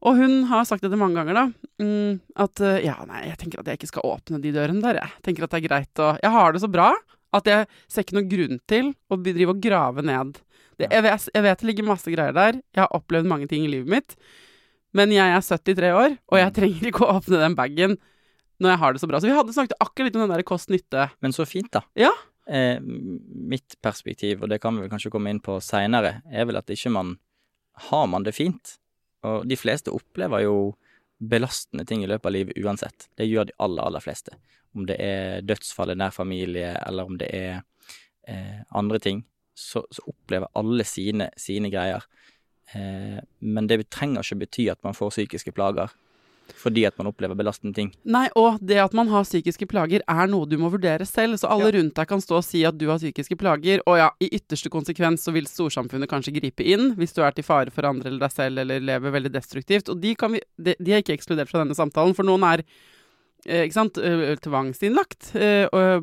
[0.00, 1.70] Og hun har sagt dette mange ganger, da.
[1.82, 5.00] Mm, at eh, ja, nei, jeg tenker at jeg ikke skal åpne de dørene der,
[5.02, 5.16] jeg.
[5.26, 6.92] Tenker at det er greit å Jeg har det så bra
[7.36, 10.40] at jeg ser ikke noen grunn til å drive og grave ned.
[10.80, 12.58] Det, jeg, vet, jeg vet det ligger masse greier der.
[12.74, 14.16] Jeg har opplevd mange ting i livet mitt.
[14.96, 17.94] Men jeg er 73 år, og jeg trenger ikke å åpne den bagen
[18.60, 19.20] når jeg har det så bra.
[19.20, 21.06] Så vi hadde snakket akkurat litt om den der kost-nytte.
[21.22, 21.84] Men så fint, da.
[21.98, 22.10] Ja.
[22.50, 26.58] Eh, mitt perspektiv, og det kan vi vel kanskje komme inn på seinere, er vel
[26.58, 27.18] at ikke man
[27.90, 28.79] Har man det fint?
[29.28, 30.54] Og de fleste opplever jo
[31.20, 33.08] belastende ting i løpet av livet uansett.
[33.18, 34.36] Det gjør de aller, aller fleste.
[34.76, 37.58] Om det er dødsfall i nær familie, eller om det er
[38.28, 42.06] eh, andre ting, så, så opplever alle sine, sine greier.
[42.72, 45.92] Eh, men det trenger ikke bety at man får psykiske plager
[46.56, 47.90] fordi at man opplever belastende ting.
[48.08, 51.50] Nei, og det at man har psykiske plager er noe du må vurdere selv, så
[51.52, 54.30] alle rundt deg kan stå og si at du har psykiske plager, og ja, i
[54.38, 58.10] ytterste konsekvens så vil storsamfunnet kanskje gripe inn hvis du er til fare for andre
[58.10, 61.18] eller deg selv eller lever veldig destruktivt, og de, kan vi, de, de er ikke
[61.18, 62.64] ekskludert fra denne samtalen, for noen er
[63.46, 64.00] eh, ikke sant,
[64.44, 65.32] tvangsinnlagt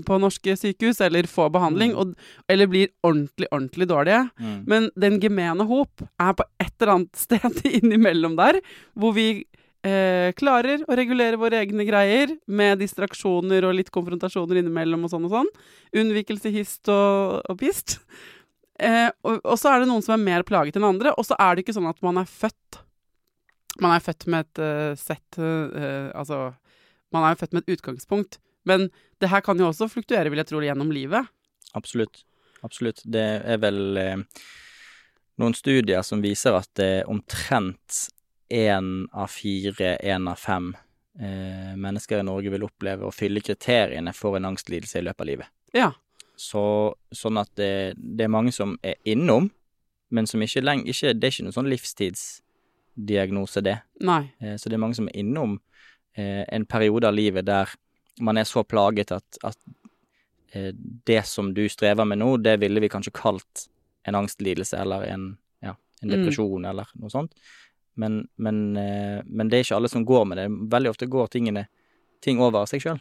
[0.07, 2.15] på norske sykehus, eller får behandling, og,
[2.51, 4.23] eller blir ordentlig, ordentlig dårlige.
[4.39, 4.57] Mm.
[4.69, 8.61] Men den gemene hop er på et eller annet sted innimellom der,
[8.97, 9.29] hvor vi
[9.85, 15.27] eh, klarer å regulere våre egne greier med distraksjoner og litt konfrontasjoner innimellom og sånn
[15.27, 15.51] og sånn.
[16.01, 17.99] Unnvikelse, hist og, og pist.
[18.79, 21.37] Eh, og, og så er det noen som er mer plaget enn andre, og så
[21.41, 22.83] er det ikke sånn at man er født
[23.81, 26.37] Man er født med et uh, sett uh, Altså,
[27.13, 28.39] man er jo født med et utgangspunkt.
[28.65, 28.87] Men
[29.21, 31.29] det her kan jo også fluktuere, vil jeg tro, gjennom livet.
[31.77, 32.23] Absolutt.
[32.65, 33.03] Absolutt.
[33.05, 34.23] Det er vel eh,
[35.41, 38.07] noen studier som viser at det er omtrent
[38.49, 40.71] én av fire, én av fem
[41.19, 45.27] eh, mennesker i Norge vil oppleve å fylle kriteriene for en angstlidelse i løpet av
[45.27, 45.47] livet.
[45.73, 45.91] Ja.
[46.37, 46.61] Så,
[47.11, 49.49] sånn at det, det er mange som er innom,
[50.09, 53.77] men som ikke lenger ikke, Det er ikke noen sånn livstidsdiagnose, det.
[54.01, 54.21] Nei.
[54.39, 55.57] Eh, Så det er mange som er innom
[56.15, 57.73] eh, en periode av livet der
[58.19, 59.57] man er så plaget at, at
[60.53, 60.71] eh,
[61.05, 63.67] det som du strever med nå, det ville vi kanskje kalt
[64.07, 66.13] en angstlidelse eller en, ja, en Mm.
[66.15, 67.33] depresjon eller noe sånt.
[67.97, 70.47] Men, men, eh, men det er ikke alle som går med det.
[70.71, 71.67] Veldig ofte går tingene
[72.21, 72.99] ting over seg sjøl.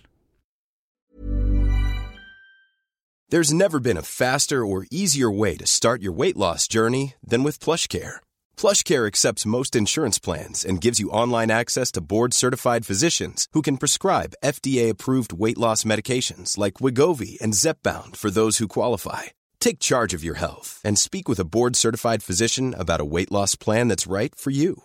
[3.29, 7.43] There's never been a faster or easier way to start your weight loss journey than
[7.43, 8.21] with PlushCare.
[8.57, 13.79] PlushCare accepts most insurance plans and gives you online access to board-certified physicians who can
[13.79, 19.23] prescribe FDA-approved weight loss medications like Wigovi and Zepbound for those who qualify.
[19.59, 23.57] Take charge of your health and speak with a board-certified physician about a weight loss
[23.57, 24.85] plan that's right for you.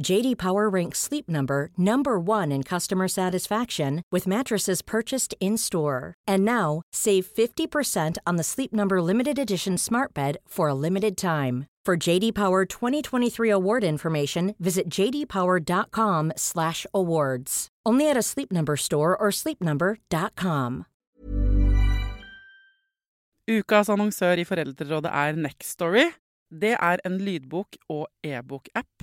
[0.00, 6.14] JD Power ranks Sleep Number number 1 in customer satisfaction with mattresses purchased in-store.
[6.26, 11.16] And now, save 50% on the Sleep Number limited edition Smart Bed for a limited
[11.16, 11.66] time.
[11.84, 17.68] For JD Power 2023 award information, visit jdpower.com/awards.
[17.84, 20.84] Only at a Sleep Number store or sleepnumber.com.
[23.50, 26.04] Ukas annonsør i Foreldrerådet er Story.
[26.60, 29.02] Det er en lydbok- og e-bok-app.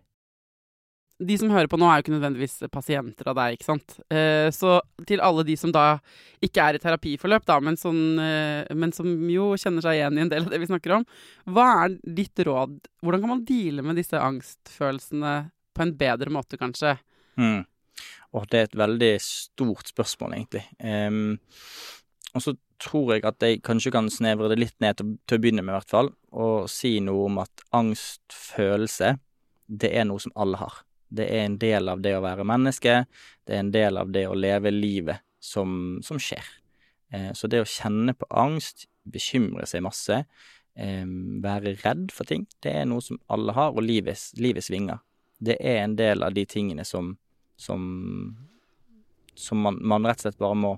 [1.21, 3.97] De som hører på nå, er jo ikke nødvendigvis pasienter av deg, ikke sant.
[4.09, 5.85] Eh, så til alle de som da
[6.41, 10.23] ikke er i terapiforløp, da, men, sånn, eh, men som jo kjenner seg igjen i
[10.25, 11.05] en del av det vi snakker om,
[11.53, 12.79] hva er ditt råd?
[13.05, 15.35] Hvordan kan man deale med disse angstfølelsene
[15.77, 16.97] på en bedre måte, kanskje?
[17.37, 17.61] Mm.
[18.37, 20.63] Og det er et veldig stort spørsmål, egentlig.
[20.79, 21.37] Um,
[22.31, 25.43] og så tror jeg at jeg kanskje kan snevre det litt ned til, til å
[25.43, 29.17] begynne med, i hvert fall, og si noe om at angstfølelse,
[29.81, 30.81] det er noe som alle har.
[31.11, 33.03] Det er en del av det å være menneske,
[33.47, 36.47] det er en del av det å leve livet som, som skjer.
[37.11, 40.21] Eh, så det å kjenne på angst, bekymre seg masse,
[40.77, 41.07] eh,
[41.43, 45.01] være redd for ting, det er noe som alle har, og livet, livet svinger.
[45.41, 47.15] Det er en del av de tingene som
[47.61, 48.37] som,
[49.35, 50.71] som man, man rett og slett bare må,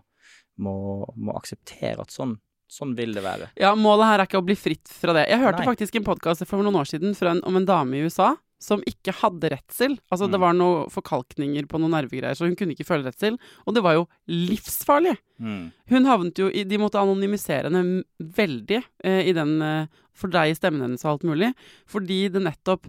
[0.60, 0.76] må,
[1.16, 2.36] må akseptere at sånn,
[2.72, 3.52] sånn vil det være.
[3.60, 5.28] Ja, Målet her er ikke å bli fritt fra det.
[5.32, 5.70] Jeg hørte Nei.
[5.72, 9.12] faktisk en podkast for noen år siden en, om en dame i USA som ikke
[9.20, 9.98] hadde redsel.
[10.10, 10.44] Altså Det Mm.
[10.46, 13.36] var noen forkalkninger på noen nervegreier, så hun kunne ikke føle redsel.
[13.68, 15.18] Og det var jo livsfarlig!
[15.44, 15.72] Mm.
[15.92, 20.82] Hun havnet jo i De måtte anonymisere henne veldig eh, i den eh, fordreie stemmen
[20.86, 21.50] hennes og alt mulig,
[21.90, 22.88] fordi det nettopp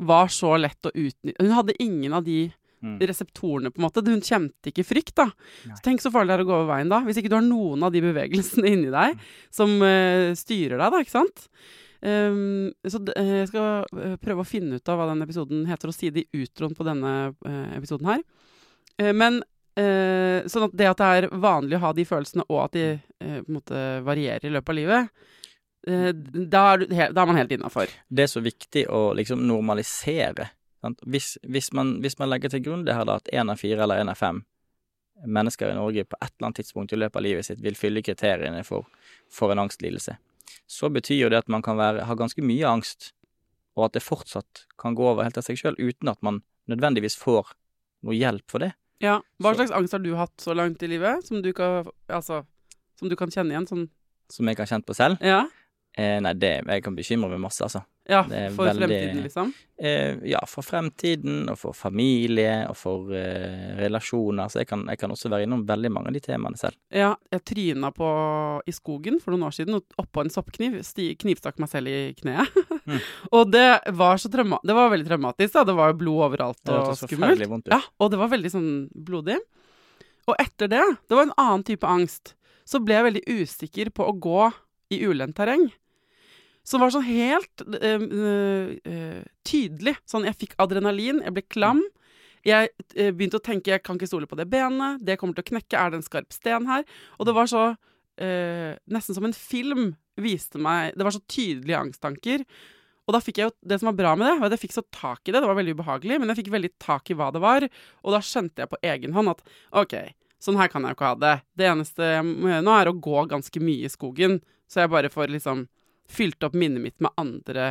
[0.00, 2.94] var så lett å utnytte Hun hadde ingen av de Mm.
[3.04, 4.00] reseptorene, på en måte.
[4.08, 5.26] Hun kjente ikke frykt, da.
[5.66, 5.74] Nei.
[5.76, 7.02] Så tenk så farlig det er å gå over veien da.
[7.04, 9.20] Hvis ikke du har noen av de bevegelsene inni deg Mm.
[9.52, 11.42] som eh, styrer deg, da, ikke sant.
[12.00, 15.90] Um, så eh, jeg skal eh, prøve å finne ut av hva den episoden heter,
[15.90, 18.22] og si det i utroen på denne uh, episoden her.
[18.96, 19.42] Uh, men
[19.76, 22.86] uh, sånn at det at det er vanlig å ha de følelsene, og at de
[23.20, 25.26] på en måte varierer i løpet av livet,
[25.80, 27.92] da, er da er man helt innafor.
[28.08, 30.50] Det er så viktig å liksom normalisere.
[31.08, 33.84] Hvis, hvis, man, hvis man legger til grunn det her da, at én av fire
[33.84, 34.42] eller én av fem
[35.26, 38.02] mennesker i Norge på et eller annet tidspunkt i løpet av livet sitt vil fylle
[38.04, 38.88] kriteriene for,
[39.32, 40.16] for en angstlidelse,
[40.68, 43.12] så betyr jo det at man kan være, ha ganske mye angst,
[43.76, 47.16] og at det fortsatt kan gå over helt av seg sjøl uten at man nødvendigvis
[47.16, 47.52] får
[48.04, 48.72] noe hjelp for det.
[49.00, 49.20] Ja.
[49.40, 52.44] Hva Så- slags angst har du hatt så langt i livet, som du kan, altså,
[52.98, 53.66] som du kan kjenne igjen?
[53.68, 53.88] Sånn,
[54.30, 55.18] Som jeg har kjent på selv.
[55.20, 55.46] ja?
[55.98, 57.80] Eh, nei, det, jeg kan bekymre meg masse, altså.
[58.08, 58.20] ja,
[58.54, 59.48] for veldig- fremtiden, liksom?
[59.80, 64.46] Eh, ja, for fremtiden, og for familie, og for eh, relasjoner.
[64.52, 66.76] Så jeg kan, jeg kan også være innom veldig mange av de temaene selv.
[66.94, 68.08] Ja, jeg tryna på
[68.70, 70.78] i skogen for noen år siden, og oppå en soppkniv.
[70.86, 72.54] Sti, knivstakk meg selv i kneet.
[72.86, 73.00] Mm.
[73.36, 73.66] og det
[73.98, 75.52] var så trauma det var veldig traumatisk.
[75.58, 77.46] da, Det var jo blod overalt Det og skummelt.
[77.50, 77.70] vondt.
[77.74, 79.40] Ja, og det var veldig sånn blodig.
[80.30, 82.34] Og etter det, det var en annen type angst,
[82.68, 84.52] så ble jeg veldig usikker på å gå
[84.94, 85.70] i ulendt terreng.
[86.66, 89.96] Som var sånn helt eh, eh, tydelig.
[90.08, 91.84] Sånn, jeg fikk adrenalin, jeg ble klam.
[92.46, 95.44] Jeg eh, begynte å tenke jeg kan ikke stole på det benet, det kommer til
[95.44, 96.84] å knekke, er det en skarp sten her?
[97.18, 97.70] Og det var så
[98.20, 102.42] Nesten som en film viste meg Det var så tydelige angsttanker.
[103.08, 104.76] Og da fikk jeg jo, Det som var bra med det, var at jeg fikk
[104.76, 105.40] så tak i det.
[105.40, 107.64] Det var veldig ubehagelig, men jeg fikk veldig tak i hva det var.
[108.04, 109.40] Og da skjønte jeg på egen hånd at
[109.80, 109.96] OK,
[110.36, 111.34] sånn her kan jeg jo ikke ha det.
[111.58, 114.38] Det eneste jeg må gjøre nå, er å gå ganske mye i skogen,
[114.70, 115.64] så jeg bare får liksom
[116.10, 117.70] fylt opp minnet mitt med andre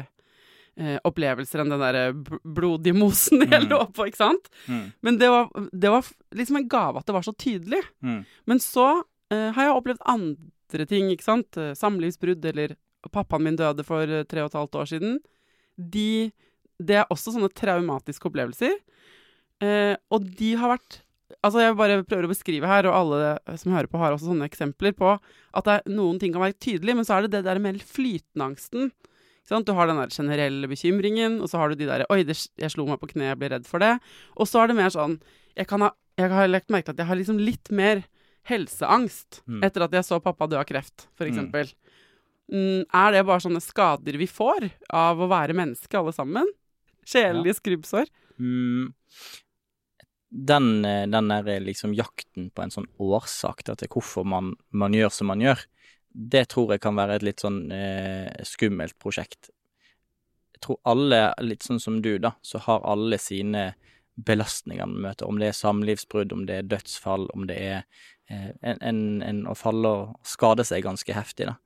[0.80, 2.04] eh, opplevelser enn den derre
[2.48, 3.70] blodige mosen jeg Mm.
[3.74, 4.50] lå på, ikke sant?
[4.68, 4.86] Mm.
[5.04, 6.06] Men det var, det var
[6.40, 7.82] liksom en gave at det var så tydelig.
[8.02, 8.22] Mm.
[8.48, 8.86] Men så
[9.32, 11.58] eh, har jeg opplevd andre ting, ikke sant.
[11.60, 12.78] Eh, Samlivsbrudd, eller
[13.12, 15.20] pappaen min døde for eh, tre og et halvt år siden.
[15.80, 16.32] De,
[16.80, 18.78] det er også sånne traumatiske opplevelser.
[19.60, 21.02] Eh, og de har vært
[21.44, 24.48] Altså, jeg bare prøver å beskrive her, og alle som hører på, har også sånne
[24.50, 27.62] eksempler på at det noen ting kan være tydelig, men så er det det der
[27.62, 28.92] med flytende angsten.
[29.50, 32.70] Du har den der generelle bekymringen, og så har du de der Oi, det, jeg
[32.70, 33.96] slo meg på kne, jeg ble redd for det.
[34.38, 35.20] Og så er det mer sånn
[35.58, 35.90] Jeg, kan ha,
[36.22, 38.04] jeg har lagt merke til at jeg har liksom litt mer
[38.50, 39.64] helseangst Mm.
[39.66, 41.74] etter at jeg så pappa dø av kreft, for Mm.
[42.52, 46.48] Mm, er det bare sånne skader vi får av å være menneske, alle sammen?
[47.06, 48.08] Sjelelige skrubbsår?
[48.40, 48.94] Mm.
[50.30, 55.10] Den, eh, den der liksom jakten på en sånn årsak til hvorfor man, man gjør
[55.14, 55.64] som man gjør,
[56.10, 59.50] det tror jeg kan være et litt sånn eh, skummelt prosjekt.
[60.54, 63.72] Jeg tror alle, litt sånn som du, da, så har alle sine
[64.26, 65.30] belastninger man møter.
[65.30, 67.78] Om det er samlivsbrudd, om det er dødsfall, om det er
[68.30, 71.58] eh, en, en, en å falle og skade seg ganske heftig, da.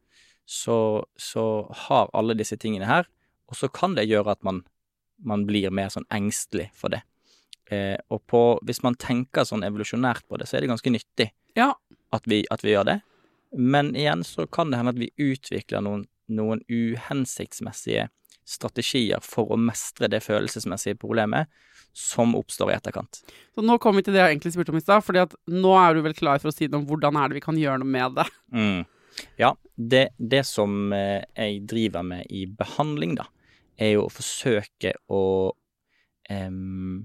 [0.45, 0.76] Så,
[1.15, 1.43] så
[1.88, 3.08] har alle disse tingene her,
[3.47, 4.62] og så kan det gjøre at man,
[5.23, 7.04] man blir mer sånn engstelig for det.
[7.74, 11.30] Eh, og på, hvis man tenker sånn evolusjonært på det, så er det ganske nyttig
[11.60, 11.72] Ja.
[12.14, 13.00] at vi, at vi gjør det.
[13.58, 18.08] Men igjen så kan det hende at vi utvikler noen, noen uhensiktsmessige
[18.46, 21.48] strategier for å mestre det følelsesmessige problemet
[21.96, 23.22] som oppstår i etterkant.
[23.54, 25.76] Så nå kommer vi til det jeg egentlig spurte om i stad, fordi at nå
[25.78, 27.84] er du vel klar for å si noe om hvordan er det vi kan gjøre
[27.84, 28.28] noe med det.
[28.54, 28.84] Mm.
[29.38, 33.28] Ja, det, det som eh, jeg driver med i behandling, da,
[33.78, 35.20] er jo å forsøke å
[36.34, 37.04] em,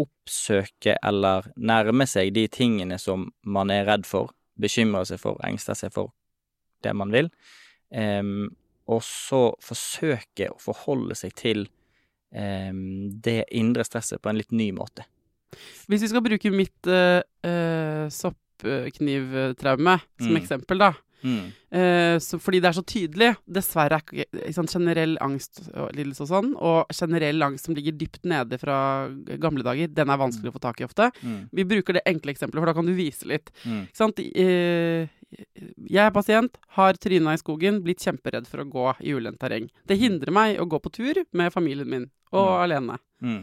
[0.00, 5.76] oppsøke eller nærme seg de tingene som man er redd for, bekymrer seg for, engster
[5.78, 6.12] seg for
[6.84, 7.30] det man vil,
[7.96, 8.48] um,
[8.86, 11.64] og så forsøke å forholde seg til
[12.30, 15.06] um, det indre stresset på en litt ny måte.
[15.88, 20.40] Hvis vi skal bruke mitt uh, uh, soppknivtraume som Mm.
[20.42, 20.92] eksempel, da.
[21.26, 21.46] Mm.
[21.74, 23.30] Uh, så, fordi det er så tydelig.
[23.58, 28.60] Dessverre er ikke sånn generell angst og sånn, og generell angst som ligger dypt nede
[28.62, 28.76] fra
[29.42, 31.08] gamle dager, den er vanskelig å få tak i ofte.
[31.26, 31.40] Mm.
[31.58, 33.50] Vi bruker det enkle eksempelet, for da kan du vise litt.
[33.64, 33.82] Mm.
[33.88, 34.22] Ikke sant?
[34.22, 35.10] Uh,
[35.90, 39.66] jeg er pasient, har tryna i skogen, blitt kjemperedd for å gå i ulendt terreng.
[39.90, 42.62] Det hindrer meg å gå på tur med familien min, og Mm.
[42.62, 42.98] alene.
[43.26, 43.42] Mm.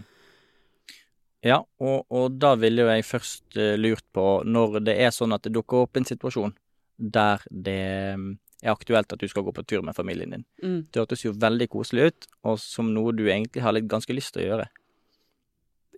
[1.44, 5.36] Ja, og, og da ville jo jeg først eh, lurt på når det er sånn
[5.36, 6.54] at det dukker opp en situasjon
[6.98, 7.80] der det
[8.20, 8.32] mm,
[8.64, 10.46] er aktuelt at du skal gå på tur med familien din.
[10.64, 10.80] Mm.
[10.92, 14.34] Det hørtes jo veldig koselig ut, og som noe du egentlig har litt ganske lyst
[14.36, 14.68] til å gjøre.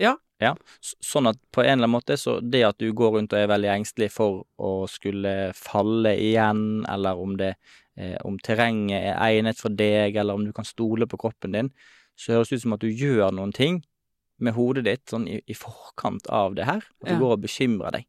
[0.02, 0.16] Ja.
[0.44, 0.50] Ja,
[0.84, 3.48] Sånn at på en eller annen måte, så det at du går rundt og er
[3.48, 7.54] veldig engstelig for å skulle falle igjen, eller om det
[7.96, 11.70] eh, om terrenget er egnet for deg, eller om du kan stole på kroppen din,
[12.20, 13.80] så høres det ut som at du gjør noen ting
[14.44, 16.84] med hodet ditt sånn i, i forkant av det her.
[16.84, 17.22] At du Ja.
[17.24, 18.06] går og bekymrer deg.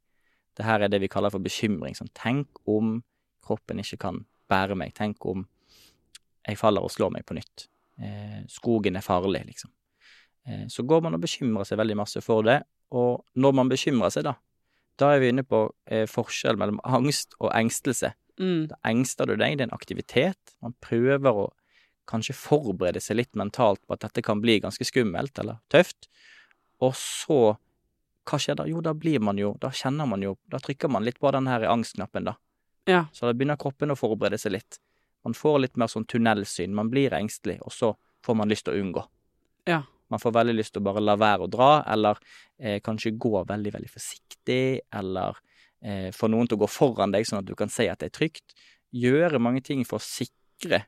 [0.56, 1.96] Det her er det vi kaller for bekymring.
[1.98, 3.00] Sånn, tenk om
[3.46, 4.94] kroppen ikke kan bære meg.
[4.96, 5.44] Tenk om
[6.46, 7.66] jeg faller og slår meg på nytt.
[8.02, 9.72] Eh, skogen er farlig, liksom.
[10.46, 12.60] Eh, så går man og bekymrer seg veldig masse for det.
[12.94, 14.36] Og når man bekymrer seg, da,
[15.00, 18.12] da er vi inne på eh, forskjell mellom angst og engstelse.
[18.40, 18.68] Mm.
[18.70, 20.56] Da engster du deg, det er en aktivitet.
[20.64, 21.46] Man prøver å
[22.06, 26.06] kanskje forberede seg litt mentalt på at dette kan bli ganske skummelt eller tøft.
[26.84, 27.56] Og så,
[28.26, 28.66] hva skjer da?
[28.68, 31.48] Jo, da blir man jo, da kjenner man jo, da trykker man litt på den
[31.50, 32.36] her angstknappen, da.
[32.86, 33.06] Ja.
[33.12, 34.80] Så da begynner kroppen å forberede seg litt.
[35.26, 37.92] Man får litt mer sånn tunnelsyn, man blir engstelig, og så
[38.26, 39.04] får man lyst til å unngå.
[39.66, 39.82] Ja.
[40.12, 42.18] Man får veldig lyst til å bare la være å dra, eller
[42.58, 44.62] eh, kanskje gå veldig, veldig forsiktig,
[44.94, 45.38] eller
[45.82, 48.12] eh, få noen til å gå foran deg, sånn at du kan si at det
[48.12, 48.54] er trygt.
[48.94, 50.86] Gjøre mange ting for å sikre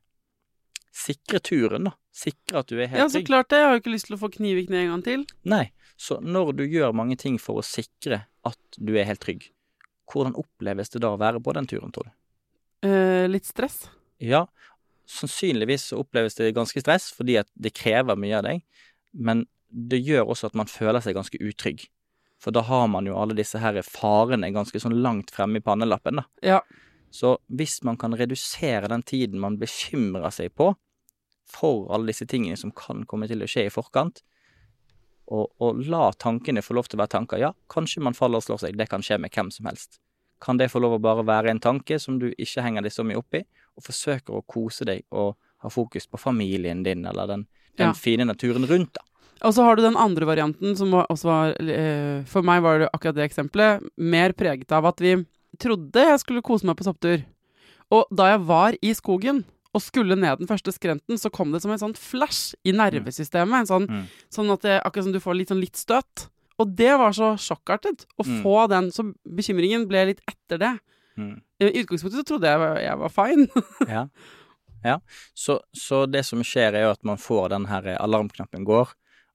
[0.98, 1.92] Sikre turen, da.
[2.16, 3.60] Sikre at du er helt ja, så klart det.
[3.60, 5.20] Jeg har jo ikke lyst til å få kniv i kneet en gang til.
[5.46, 9.48] Nei, så når du gjør mange ting for å sikre at du er helt trygg,
[10.08, 12.14] hvordan oppleves det da å være på den turen, tror du?
[12.88, 13.88] Eh, litt stress.
[14.22, 14.46] Ja,
[15.10, 18.62] sannsynligvis så oppleves det ganske stress, fordi at det krever mye av deg,
[19.12, 21.88] men det gjør også at man føler seg ganske utrygg.
[22.38, 26.22] For da har man jo alle disse her farene ganske sånn langt fremme i pannelappen,
[26.22, 26.28] da.
[26.54, 26.60] Ja.
[27.10, 30.74] Så hvis man kan redusere den tiden man bekymrer seg på
[31.48, 34.20] for alle disse tingene som kan komme til å skje i forkant,
[35.28, 37.40] og, og la tankene få lov til å være tanker.
[37.42, 39.98] Ja, kanskje man faller og slår seg, det kan skje med hvem som helst.
[40.40, 43.04] Kan det få lov å bare være en tanke som du ikke henger deg så
[43.06, 43.42] mye opp i,
[43.76, 47.92] og forsøker å kose deg og ha fokus på familien din eller den, den Ja.
[47.92, 49.02] fine naturen rundt, da.
[49.46, 52.88] Og så har du den andre varianten, som også var eh, For meg var det
[52.92, 55.12] akkurat det eksempelet mer preget av at vi
[55.62, 57.22] trodde jeg skulle kose meg på sopptur.
[57.94, 61.60] Og da jeg var i skogen og skulle ned den første skrenten, så kom det
[61.62, 63.60] som en sånn flash i nervesystemet.
[63.60, 64.06] En sånn, Mm.
[64.32, 66.28] sånn at det, akkurat som du får litt sånn litt støt.
[66.58, 68.42] Og det var så sjokkartet å Mm.
[68.42, 68.90] få den.
[68.90, 70.80] Så bekymringen ble litt etter det.
[71.18, 71.42] Mm.
[71.60, 73.48] I utgangspunktet så trodde jeg var- jeg var fine.
[73.88, 74.08] Ja.
[74.84, 74.98] ja.
[75.36, 78.88] Så, så det som skjer, er jo at man får den her alarmknappen går,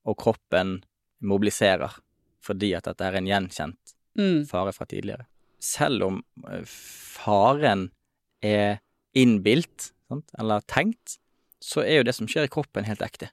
[0.04, 0.82] og kroppen
[1.22, 1.94] mobiliserer
[2.42, 4.46] fordi at dette er en gjenkjent mm.
[4.48, 5.24] fare fra tidligere.
[5.60, 7.90] Selv om eh, faren
[8.42, 8.80] er
[9.16, 11.18] innbilt, sant, eller tenkt,
[11.64, 13.30] så er jo det som skjer i kroppen, helt ekte.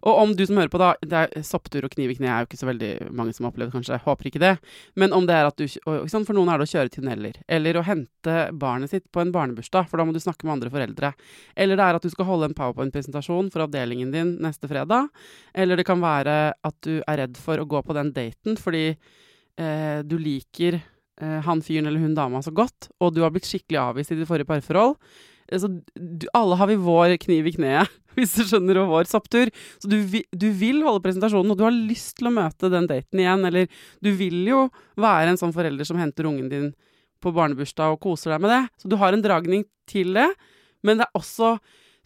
[0.00, 2.42] Og om du som hører på, da det er Sopptur og kniv i kne er
[2.42, 3.98] jo ikke så veldig mange som har opplevd, kanskje.
[3.98, 4.52] Jeg Håper ikke det.
[4.98, 7.40] Men om det er at du For noen er det å kjøre tunneler.
[7.58, 10.72] Eller å hente barnet sitt på en barnebursdag, for da må du snakke med andre
[10.72, 11.12] foreldre.
[11.54, 15.10] Eller det er at du skal holde en powerpoint-presentasjon for avdelingen din neste fredag.
[15.52, 18.86] Eller det kan være at du er redd for å gå på den daten fordi
[18.88, 23.48] eh, du liker eh, han fyren eller hun dama så godt, og du har blitt
[23.48, 24.96] skikkelig avvist i ditt forrige parforhold.
[25.50, 29.08] Eh, Så du, alle har vi vår kniv i kneet, hvis du skjønner, og vår
[29.10, 29.50] sopptur.
[29.82, 29.98] Så du,
[30.32, 33.46] du vil holde presentasjonen, og du har lyst til å møte den daten igjen.
[33.48, 33.68] Eller
[34.04, 34.66] du vil jo
[34.98, 36.70] være en sånn forelder som henter ungen din
[37.22, 38.62] på barnebursdag og koser deg med det.
[38.82, 40.28] Så du har en dragning til det,
[40.86, 41.56] men det er også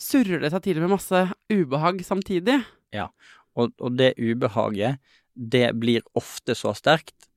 [0.00, 2.62] surrer det seg til med masse ubehag samtidig.
[3.58, 4.96] Og, og det ubehaget,
[5.36, 7.28] det blir ofte så sterkt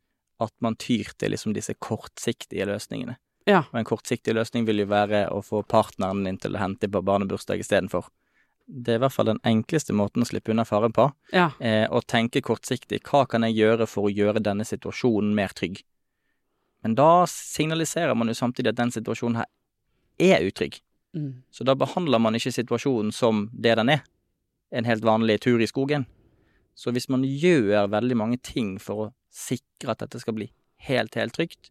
[0.43, 3.18] at man tyr til liksom disse kortsiktige løsningene.
[3.45, 3.63] Ja.
[3.71, 7.01] Og en kortsiktig løsning vil jo være å få partneren din til å hente på
[7.05, 8.07] barnebursdag istedenfor.
[8.65, 11.11] Det er i hvert fall den enkleste måten å slippe unna faren på.
[11.35, 11.51] Ja.
[11.61, 13.03] Eh, å tenke kortsiktig.
[13.05, 15.83] Hva kan jeg gjøre for å gjøre denne situasjonen mer trygg?
[16.81, 19.51] Men da signaliserer man jo samtidig at den situasjonen her
[20.21, 20.79] er utrygg.
[21.15, 21.43] Mm.
[21.53, 24.01] Så da behandler man ikke situasjonen som det den er.
[24.73, 26.07] En helt vanlig tur i skogen.
[26.75, 30.49] Så hvis man gjør veldig mange ting for å sikre at dette skal bli
[30.89, 31.69] helt, helt trygt,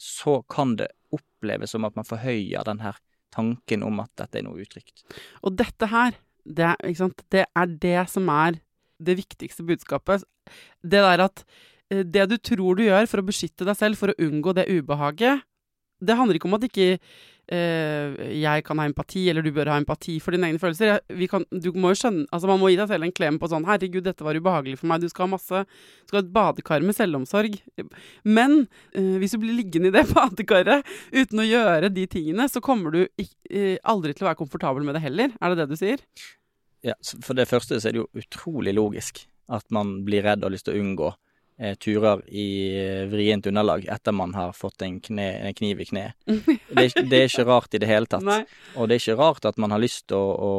[0.00, 2.98] så kan det oppleves som at man forhøyer den her
[3.34, 5.04] tanken om at dette er noe utrygt.
[5.44, 6.16] Og dette her,
[6.46, 7.22] det, er- sant?
[7.32, 8.60] det er det som er
[9.02, 10.24] det viktigste budskapet.
[10.82, 11.42] Det der at
[11.92, 14.68] eh, det du tror du gjør for å beskytte deg selv, for å unngå det
[14.72, 15.42] ubehaget,
[16.00, 16.98] det handler ikke om at ikke
[17.46, 20.98] jeg kan ha empati, eller du bør ha empati for dine egne følelser.
[21.30, 23.66] Kan, du må jo skjønne, altså Man må gi deg selv en klem på sånn
[23.66, 25.04] 'Herregud, dette var ubehagelig for meg'.
[25.04, 27.58] Du skal ha masse Du skal ha et badekar med selvomsorg.
[28.24, 32.62] Men eh, hvis du blir liggende i det badekaret uten å gjøre de tingene, så
[32.64, 35.30] kommer du eh, aldri til å være komfortabel med det heller.
[35.40, 36.02] Er det det du sier?
[36.86, 40.50] Ja, For det første så er det jo utrolig logisk at man blir redd og
[40.50, 41.25] har lyst til å unngå eh,
[41.80, 46.16] turer i eh, vrient underlag etter man har fått en, kne, en kniv i kneet.
[46.76, 48.24] Det, det er ikke rart i det hele tatt.
[48.26, 48.42] Nei.
[48.76, 50.50] Og det er ikke rart at man har lyst til å, å,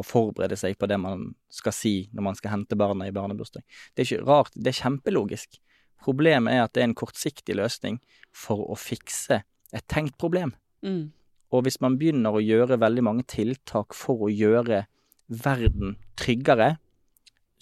[0.00, 3.62] å forberede seg på det man skal si når man skal hente barna i barnebursdag.
[3.94, 5.60] Det er ikke rart, det er kjempelogisk.
[6.02, 8.00] Problemet er at det er en kortsiktig løsning
[8.34, 10.56] for å fikse et tenkt problem.
[10.82, 11.12] Mm.
[11.54, 14.86] Og hvis man begynner å gjøre veldig mange tiltak for å gjøre
[15.30, 16.76] verden tryggere,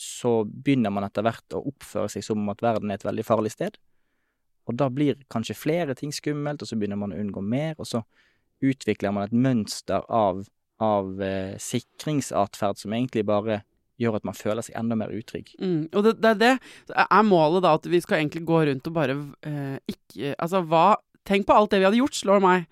[0.01, 3.27] så begynner man etter hvert å oppføre seg som om at verden er et veldig
[3.27, 3.77] farlig sted.
[4.69, 7.89] Og da blir kanskje flere ting skummelt, og så begynner man å unngå mer, og
[7.89, 8.03] så
[8.65, 10.45] utvikler man et mønster av,
[10.81, 13.63] av eh, sikringsatferd som egentlig bare
[14.01, 15.53] gjør at man føler seg enda mer utrygg.
[15.61, 15.89] Mm.
[15.93, 16.53] Og det, det det.
[17.05, 20.95] Er målet da at vi skal egentlig gå rundt og bare eh, ikke Altså hva
[21.29, 22.63] Tenk på alt det vi hadde gjort, slår meg.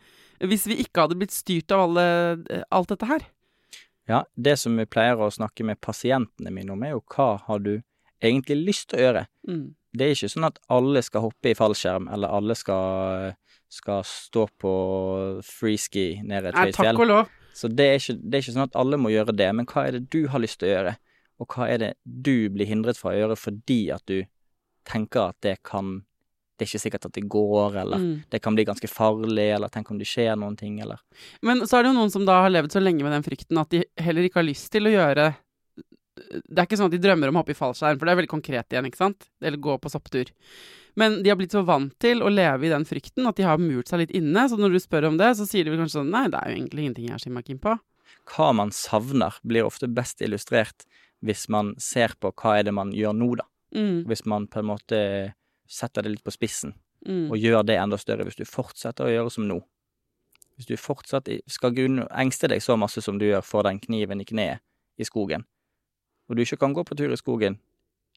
[0.40, 2.04] Hvis vi ikke hadde blitt styrt av alle,
[2.48, 3.26] eh, alt dette her.
[4.08, 7.60] Ja, det som vi pleier å snakke med pasientene mine om, er jo hva har
[7.60, 7.74] du
[8.24, 9.24] egentlig lyst til å gjøre?
[9.48, 9.66] Mm.
[9.98, 13.34] Det er ikke sånn at alle skal hoppe i fallskjerm, eller alle skal,
[13.72, 14.72] skal stå på
[15.44, 17.04] freeski ned et Nei, høyt fjell.
[17.58, 19.88] Så det er, ikke, det er ikke sånn at alle må gjøre det, men hva
[19.88, 20.96] er det du har lyst til å gjøre?
[21.38, 24.22] Og hva er det du blir hindret fra å gjøre fordi at du
[24.88, 25.98] tenker at det kan
[26.58, 28.24] Det er ikke sikkert at det går, eller Mm.
[28.30, 30.98] det kan bli ganske farlig, eller tenk om det skjer noen ting, eller
[31.42, 33.60] Men så er det jo noen som da har levd så lenge med den frykten
[33.60, 35.34] at de heller ikke har lyst til å gjøre
[36.18, 38.18] Det er ikke sånn at de drømmer om å hoppe i fallskjerm, for det er
[38.18, 39.28] veldig konkret igjen, ikke sant?
[39.40, 40.26] Eller gå på sopptur.
[40.98, 43.56] Men de har blitt så vant til å leve i den frykten at de har
[43.62, 44.48] murt seg litt inne.
[44.50, 46.50] Så når du spør om det, så sier de vel kanskje sånn Nei, det er
[46.50, 47.76] jo egentlig ingenting jeg så innmari keen på.
[48.34, 50.88] Hva man savner, blir ofte best illustrert
[51.22, 53.46] hvis man ser på hva er det man gjør nå, da.
[53.76, 55.34] Mm, Hvis man på en måte
[55.68, 56.74] setter det litt på spissen.
[57.06, 59.60] mm, og gjør det enda større hvis du fortsetter å gjøre som nå.
[60.58, 64.20] Hvis du fortsatt skal grunn- engste deg så masse som du gjør for den kniven
[64.20, 64.58] i kneet
[64.98, 65.44] i skogen,
[66.28, 67.60] og du ikke kan gå på tur i skogen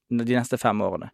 [0.10, 1.12] de neste fem årene,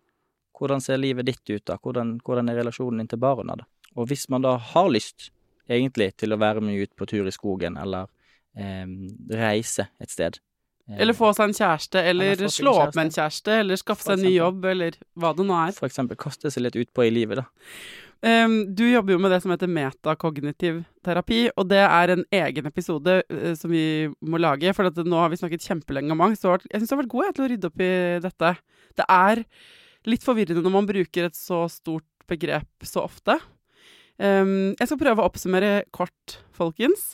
[0.57, 1.75] hvordan ser livet ditt ut da?
[1.77, 3.67] Hvordan, hvordan er relasjonen din til barna da?
[3.95, 5.31] Og hvis man da har lyst,
[5.69, 8.07] egentlig, til å være med ut på tur i skogen, eller
[8.55, 8.87] eh,
[9.29, 10.39] reise et sted
[10.95, 14.15] Eller få seg en kjæreste, eller, Eller slå opp med en kjæreste, eller skaffe seg
[14.15, 15.73] en ny jobb, eller hva det nå er.
[15.75, 17.47] For eksempel kaste seg litt utpå i livet, da.
[18.25, 22.69] Um, du jobber jo med det som heter metakognitiv terapi, og det er en egen
[22.69, 24.71] episode uh, som vi må lage.
[24.73, 27.35] For nå har vi snakket kjempelenge om angst, og jeg syns du har vært god
[27.35, 27.91] til å rydde opp i
[28.23, 28.55] dette.
[28.97, 29.43] Det er
[30.07, 33.37] litt forvirrende når man bruker et så stort begrep så ofte.
[34.17, 37.11] Um, jeg skal prøve å oppsummere kort, folkens.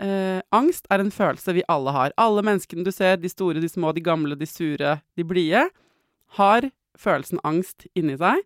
[0.00, 2.14] Eh, angst er en følelse vi alle har.
[2.20, 5.66] Alle menneskene du ser, de store, de små, de gamle, de sure, de blide,
[6.38, 6.70] har
[7.00, 8.40] følelsen angst inni seg.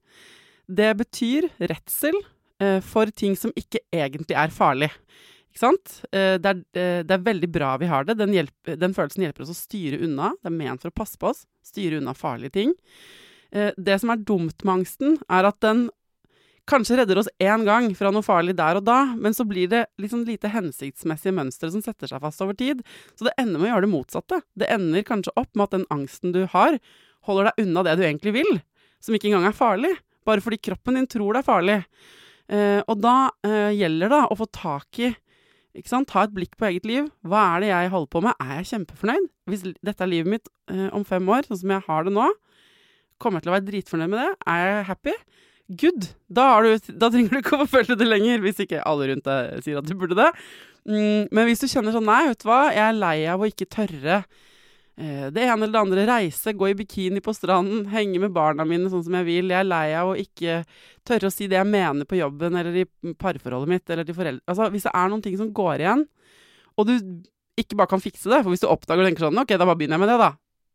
[0.66, 2.16] Det betyr redsel
[2.62, 4.90] eh, for ting som ikke egentlig er farlig.
[5.52, 5.98] Ikke sant?
[6.10, 8.16] Eh, det, er, eh, det er veldig bra vi har det.
[8.18, 10.32] Den, hjelp- den følelsen hjelper oss å styre unna.
[10.40, 11.44] Det er ment for å passe på oss.
[11.62, 12.72] Styre unna farlige ting.
[13.54, 15.86] Eh, det som er dumt med angsten, er at den
[16.70, 19.84] kanskje redder oss én gang fra noe farlig der og da, men så blir det
[20.00, 22.82] litt sånn lite hensiktsmessige mønstre som setter seg fast over tid.
[23.18, 24.40] Så det ender med å gjøre det motsatte.
[24.56, 26.78] Det ender kanskje opp med at den angsten du har,
[27.28, 28.52] holder deg unna det du egentlig vil,
[29.04, 29.92] som ikke engang er farlig,
[30.24, 31.78] bare fordi kroppen din tror det er farlig.
[32.52, 35.12] Eh, og da eh, gjelder det å få tak i
[35.74, 36.06] ikke sant?
[36.06, 37.08] Ta et blikk på eget liv.
[37.26, 38.36] Hva er det jeg holder på med?
[38.38, 39.24] Er jeg kjempefornøyd?
[39.50, 42.28] Hvis dette er livet mitt eh, om fem år, sånn som jeg har det nå,
[43.22, 44.28] kommer jeg til å være dritfornøyd med det?
[44.52, 45.16] Er jeg happy?
[45.68, 46.10] Good!
[46.28, 49.62] Da, du, da trenger du ikke å forfølge det lenger, hvis ikke alle rundt deg
[49.64, 50.30] sier at du burde det.
[50.84, 53.48] Mm, men hvis du kjenner sånn Nei, vet du hva, jeg er lei av å
[53.48, 56.04] ikke tørre eh, det ene eller det andre.
[56.10, 59.54] Reise, gå i bikini på stranden, henge med barna mine sånn som jeg vil.
[59.54, 60.58] Jeg er lei av å ikke
[61.08, 62.84] tørre å si det jeg mener på jobben eller i
[63.16, 64.44] parforholdet mitt eller til foreldre.
[64.44, 66.04] Altså, hvis det er noen ting som går igjen,
[66.76, 66.98] og du
[67.56, 69.78] ikke bare kan fikse det, for hvis du oppdager og tenker sånn Ok, da bare
[69.78, 70.34] begynner jeg med det, da.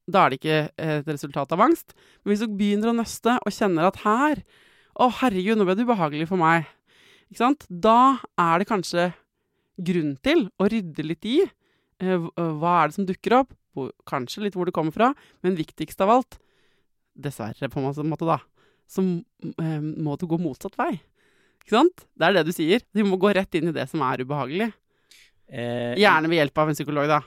[0.09, 1.93] Da er det ikke et resultat av angst.
[2.23, 4.41] Men hvis du begynner å nøste og kjenner at her
[4.99, 6.67] Å, herregud, nå ble det ubehagelig for meg.
[7.29, 7.63] Ikke sant?
[7.69, 9.11] Da er det kanskje
[9.79, 11.37] grunn til å rydde litt i.
[12.03, 13.55] Eh, hva er det som dukker opp?
[14.09, 15.13] Kanskje litt hvor det kommer fra.
[15.45, 16.39] Men viktigst av alt,
[17.15, 18.41] dessverre på en måte, da,
[18.91, 20.97] så eh, må du gå motsatt vei.
[21.63, 22.05] Ikke sant?
[22.17, 22.83] Det er det du sier.
[22.91, 24.71] Du må gå rett inn i det som er ubehagelig.
[25.47, 27.23] Eh, Gjerne ved hjelp av en psykolog, da.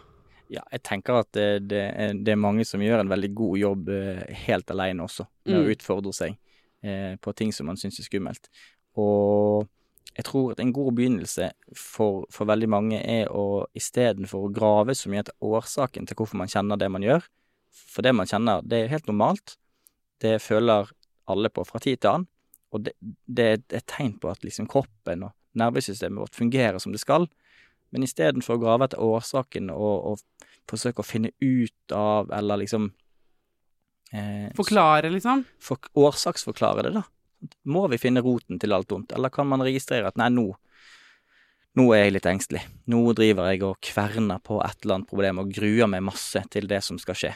[0.52, 1.82] Ja, jeg tenker at det, det,
[2.20, 5.62] det, er mange som gjør en veldig god jobb eh, helt alene også, med mm.
[5.62, 6.51] å utfordre seg eh,
[6.82, 8.48] på ting som man syns er skummelt.
[8.98, 9.68] Og
[10.16, 14.96] jeg tror at en god begynnelse for, for veldig mange er å istedenfor å grave
[14.98, 17.24] så mye etter årsaken til hvorfor man kjenner det man gjør,
[17.72, 19.56] for det man kjenner, det er helt normalt,
[20.20, 20.90] det føler
[21.32, 22.28] alle på fra tid til annen,
[22.72, 22.92] og det,
[23.26, 27.26] det er et tegn på at liksom kroppen og nervesystemet vårt fungerer som det skal.
[27.92, 32.92] Men istedenfor å grave etter årsaken og, og, forsøke å finne ut av, eller liksom
[34.12, 35.44] eh, Forklare, liksom?
[35.60, 37.04] For, årsaksforklare det, da.
[37.66, 40.48] Må vi finne roten til alt ondt, eller kan man registrere at nei, nå,
[41.78, 42.62] nå er jeg litt engstelig.
[42.92, 46.68] Nå driver jeg og kverner på et eller annet problem og gruer meg masse til
[46.70, 47.32] det som skal skje.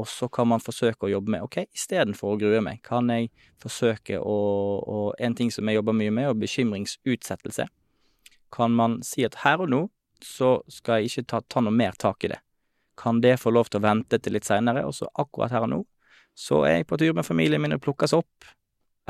[0.00, 3.28] Og så kan man forsøke å jobbe med ok, istedenfor å grue meg, kan jeg
[3.60, 4.38] forsøke å
[4.82, 7.68] Og en ting som jeg jobber mye med, er bekymringsutsettelse
[8.52, 9.82] kan man si at her og nå
[10.22, 12.38] så skal jeg ikke ta, ta noe mer tak i det.
[12.98, 15.72] Kan det få lov til å vente til litt seinere, og så akkurat her og
[15.72, 15.82] nå
[16.34, 18.46] så er jeg på tur med familien min og plukkes opp,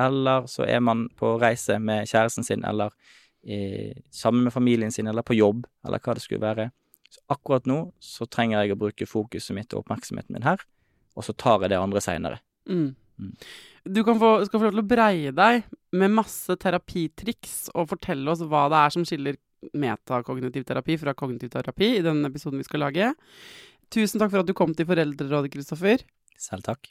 [0.01, 2.91] eller så er man på reise med kjæresten sin, eller
[3.47, 6.71] eh, sammen med familien sin, eller på jobb, eller hva det skulle være.
[7.13, 10.65] Så akkurat nå så trenger jeg å bruke fokuset mitt og oppmerksomheten min her,
[11.15, 12.41] og så tar jeg det andre seinere.
[12.67, 12.91] Mm.
[13.21, 13.33] Mm.
[13.85, 15.67] Du få, skal få lov til å breie deg
[15.99, 19.39] med masse terapitriks og fortelle oss hva det er som skiller
[19.79, 23.13] metakognitiv terapi fra kognitiv terapi i denne episoden vi skal lage.
[23.93, 26.01] Tusen takk for at du kom til Foreldrerådet, Kristoffer.
[26.41, 26.89] Selv takk.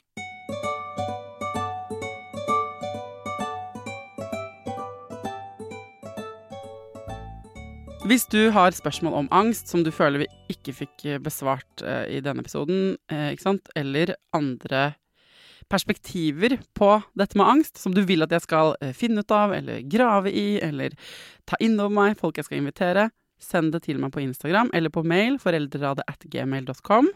[8.06, 12.20] Hvis du har spørsmål om angst som du føler vi ikke fikk besvart uh, i
[12.22, 14.92] denne episoden, uh, eller andre
[15.70, 19.54] perspektiver på dette med angst som du vil at jeg skal eh, finne ut av,
[19.56, 20.92] eller grave i, eller
[21.48, 23.06] ta inn over meg, folk jeg skal invitere,
[23.42, 27.10] send det til meg på Instagram eller på mail foreldreradet.gmail.com.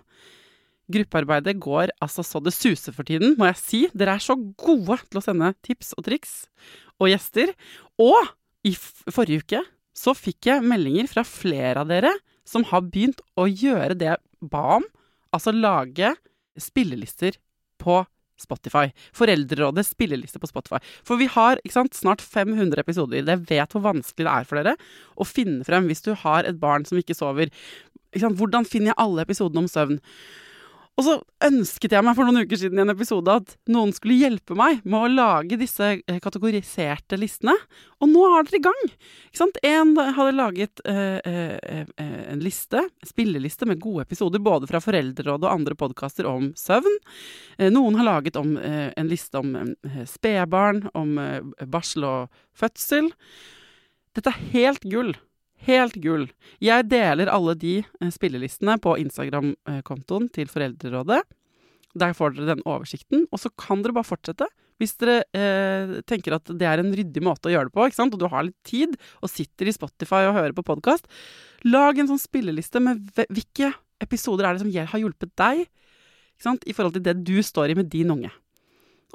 [0.93, 3.81] Gruppearbeidet går altså så det suser for tiden, må jeg si.
[3.95, 6.35] Dere er så gode til å sende tips og triks
[7.03, 7.53] og gjester.
[8.03, 8.19] Og
[8.67, 9.63] i forrige uke
[9.97, 12.13] så fikk jeg meldinger fra flere av dere
[12.47, 14.85] som har begynt å gjøre det jeg ba om,
[15.35, 16.13] altså lage
[16.61, 17.39] spillelister
[17.83, 18.03] på
[18.41, 18.91] Spotify.
[19.17, 20.81] Foreldrerådets spilleliste på Spotify.
[21.07, 23.23] For vi har sant, snart 500 episoder.
[23.23, 24.77] Jeg vet hvor vanskelig det er for dere
[25.17, 27.53] å finne frem hvis du har et barn som ikke sover.
[28.17, 30.01] Ikke Hvordan finner jeg alle episodene om søvn?
[30.97, 34.17] Og så ønsket jeg meg for noen uker siden i en episode at noen skulle
[34.17, 37.53] hjelpe meg med å lage disse eh, kategoriserte listene.
[38.01, 38.81] Og nå har dere i gang!
[39.29, 39.61] Ikke sant?
[39.61, 45.45] En hadde laget eh, eh, eh, en liste, spilleliste med gode episoder både fra Foreldrerådet
[45.45, 46.97] og andre podkaster om søvn.
[47.59, 49.53] Eh, noen har laget om, eh, en liste om
[50.09, 51.13] spedbarn, om
[51.69, 53.13] barsel og fødsel.
[54.17, 55.13] Dette er helt gull.
[55.67, 56.29] Helt gull.
[56.63, 61.25] Jeg deler alle de eh, spillelistene på Instagram-kontoen til Foreldrerådet.
[61.97, 64.47] Der får dere den oversikten, og så kan dere bare fortsette.
[64.79, 68.19] Hvis dere eh, tenker at det er en ryddig måte å gjøre det på, og
[68.21, 68.95] du har litt tid
[69.25, 71.09] og sitter i Spotify og hører på podkast,
[71.65, 73.73] lag en sånn spilleliste med hvilke
[74.05, 77.89] episoder er det som har hjulpet deg i forhold til det du står i med
[77.91, 78.31] din unge.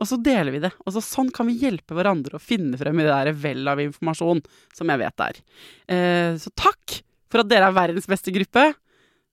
[0.01, 0.73] Og så deler vi det.
[0.81, 3.81] Og så sånn kan vi hjelpe hverandre å finne frem i det der vellet av
[3.83, 4.41] informasjon
[4.73, 5.41] som jeg vet er.
[5.85, 8.71] Eh, så takk for at dere er verdens beste gruppe.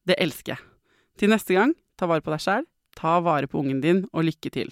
[0.04, 0.64] Det elsker jeg.
[1.18, 4.52] Til neste gang, ta vare på deg sjæl, ta vare på ungen din, og lykke
[4.52, 4.70] til.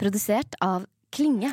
[0.00, 1.52] Produsert av Klinge.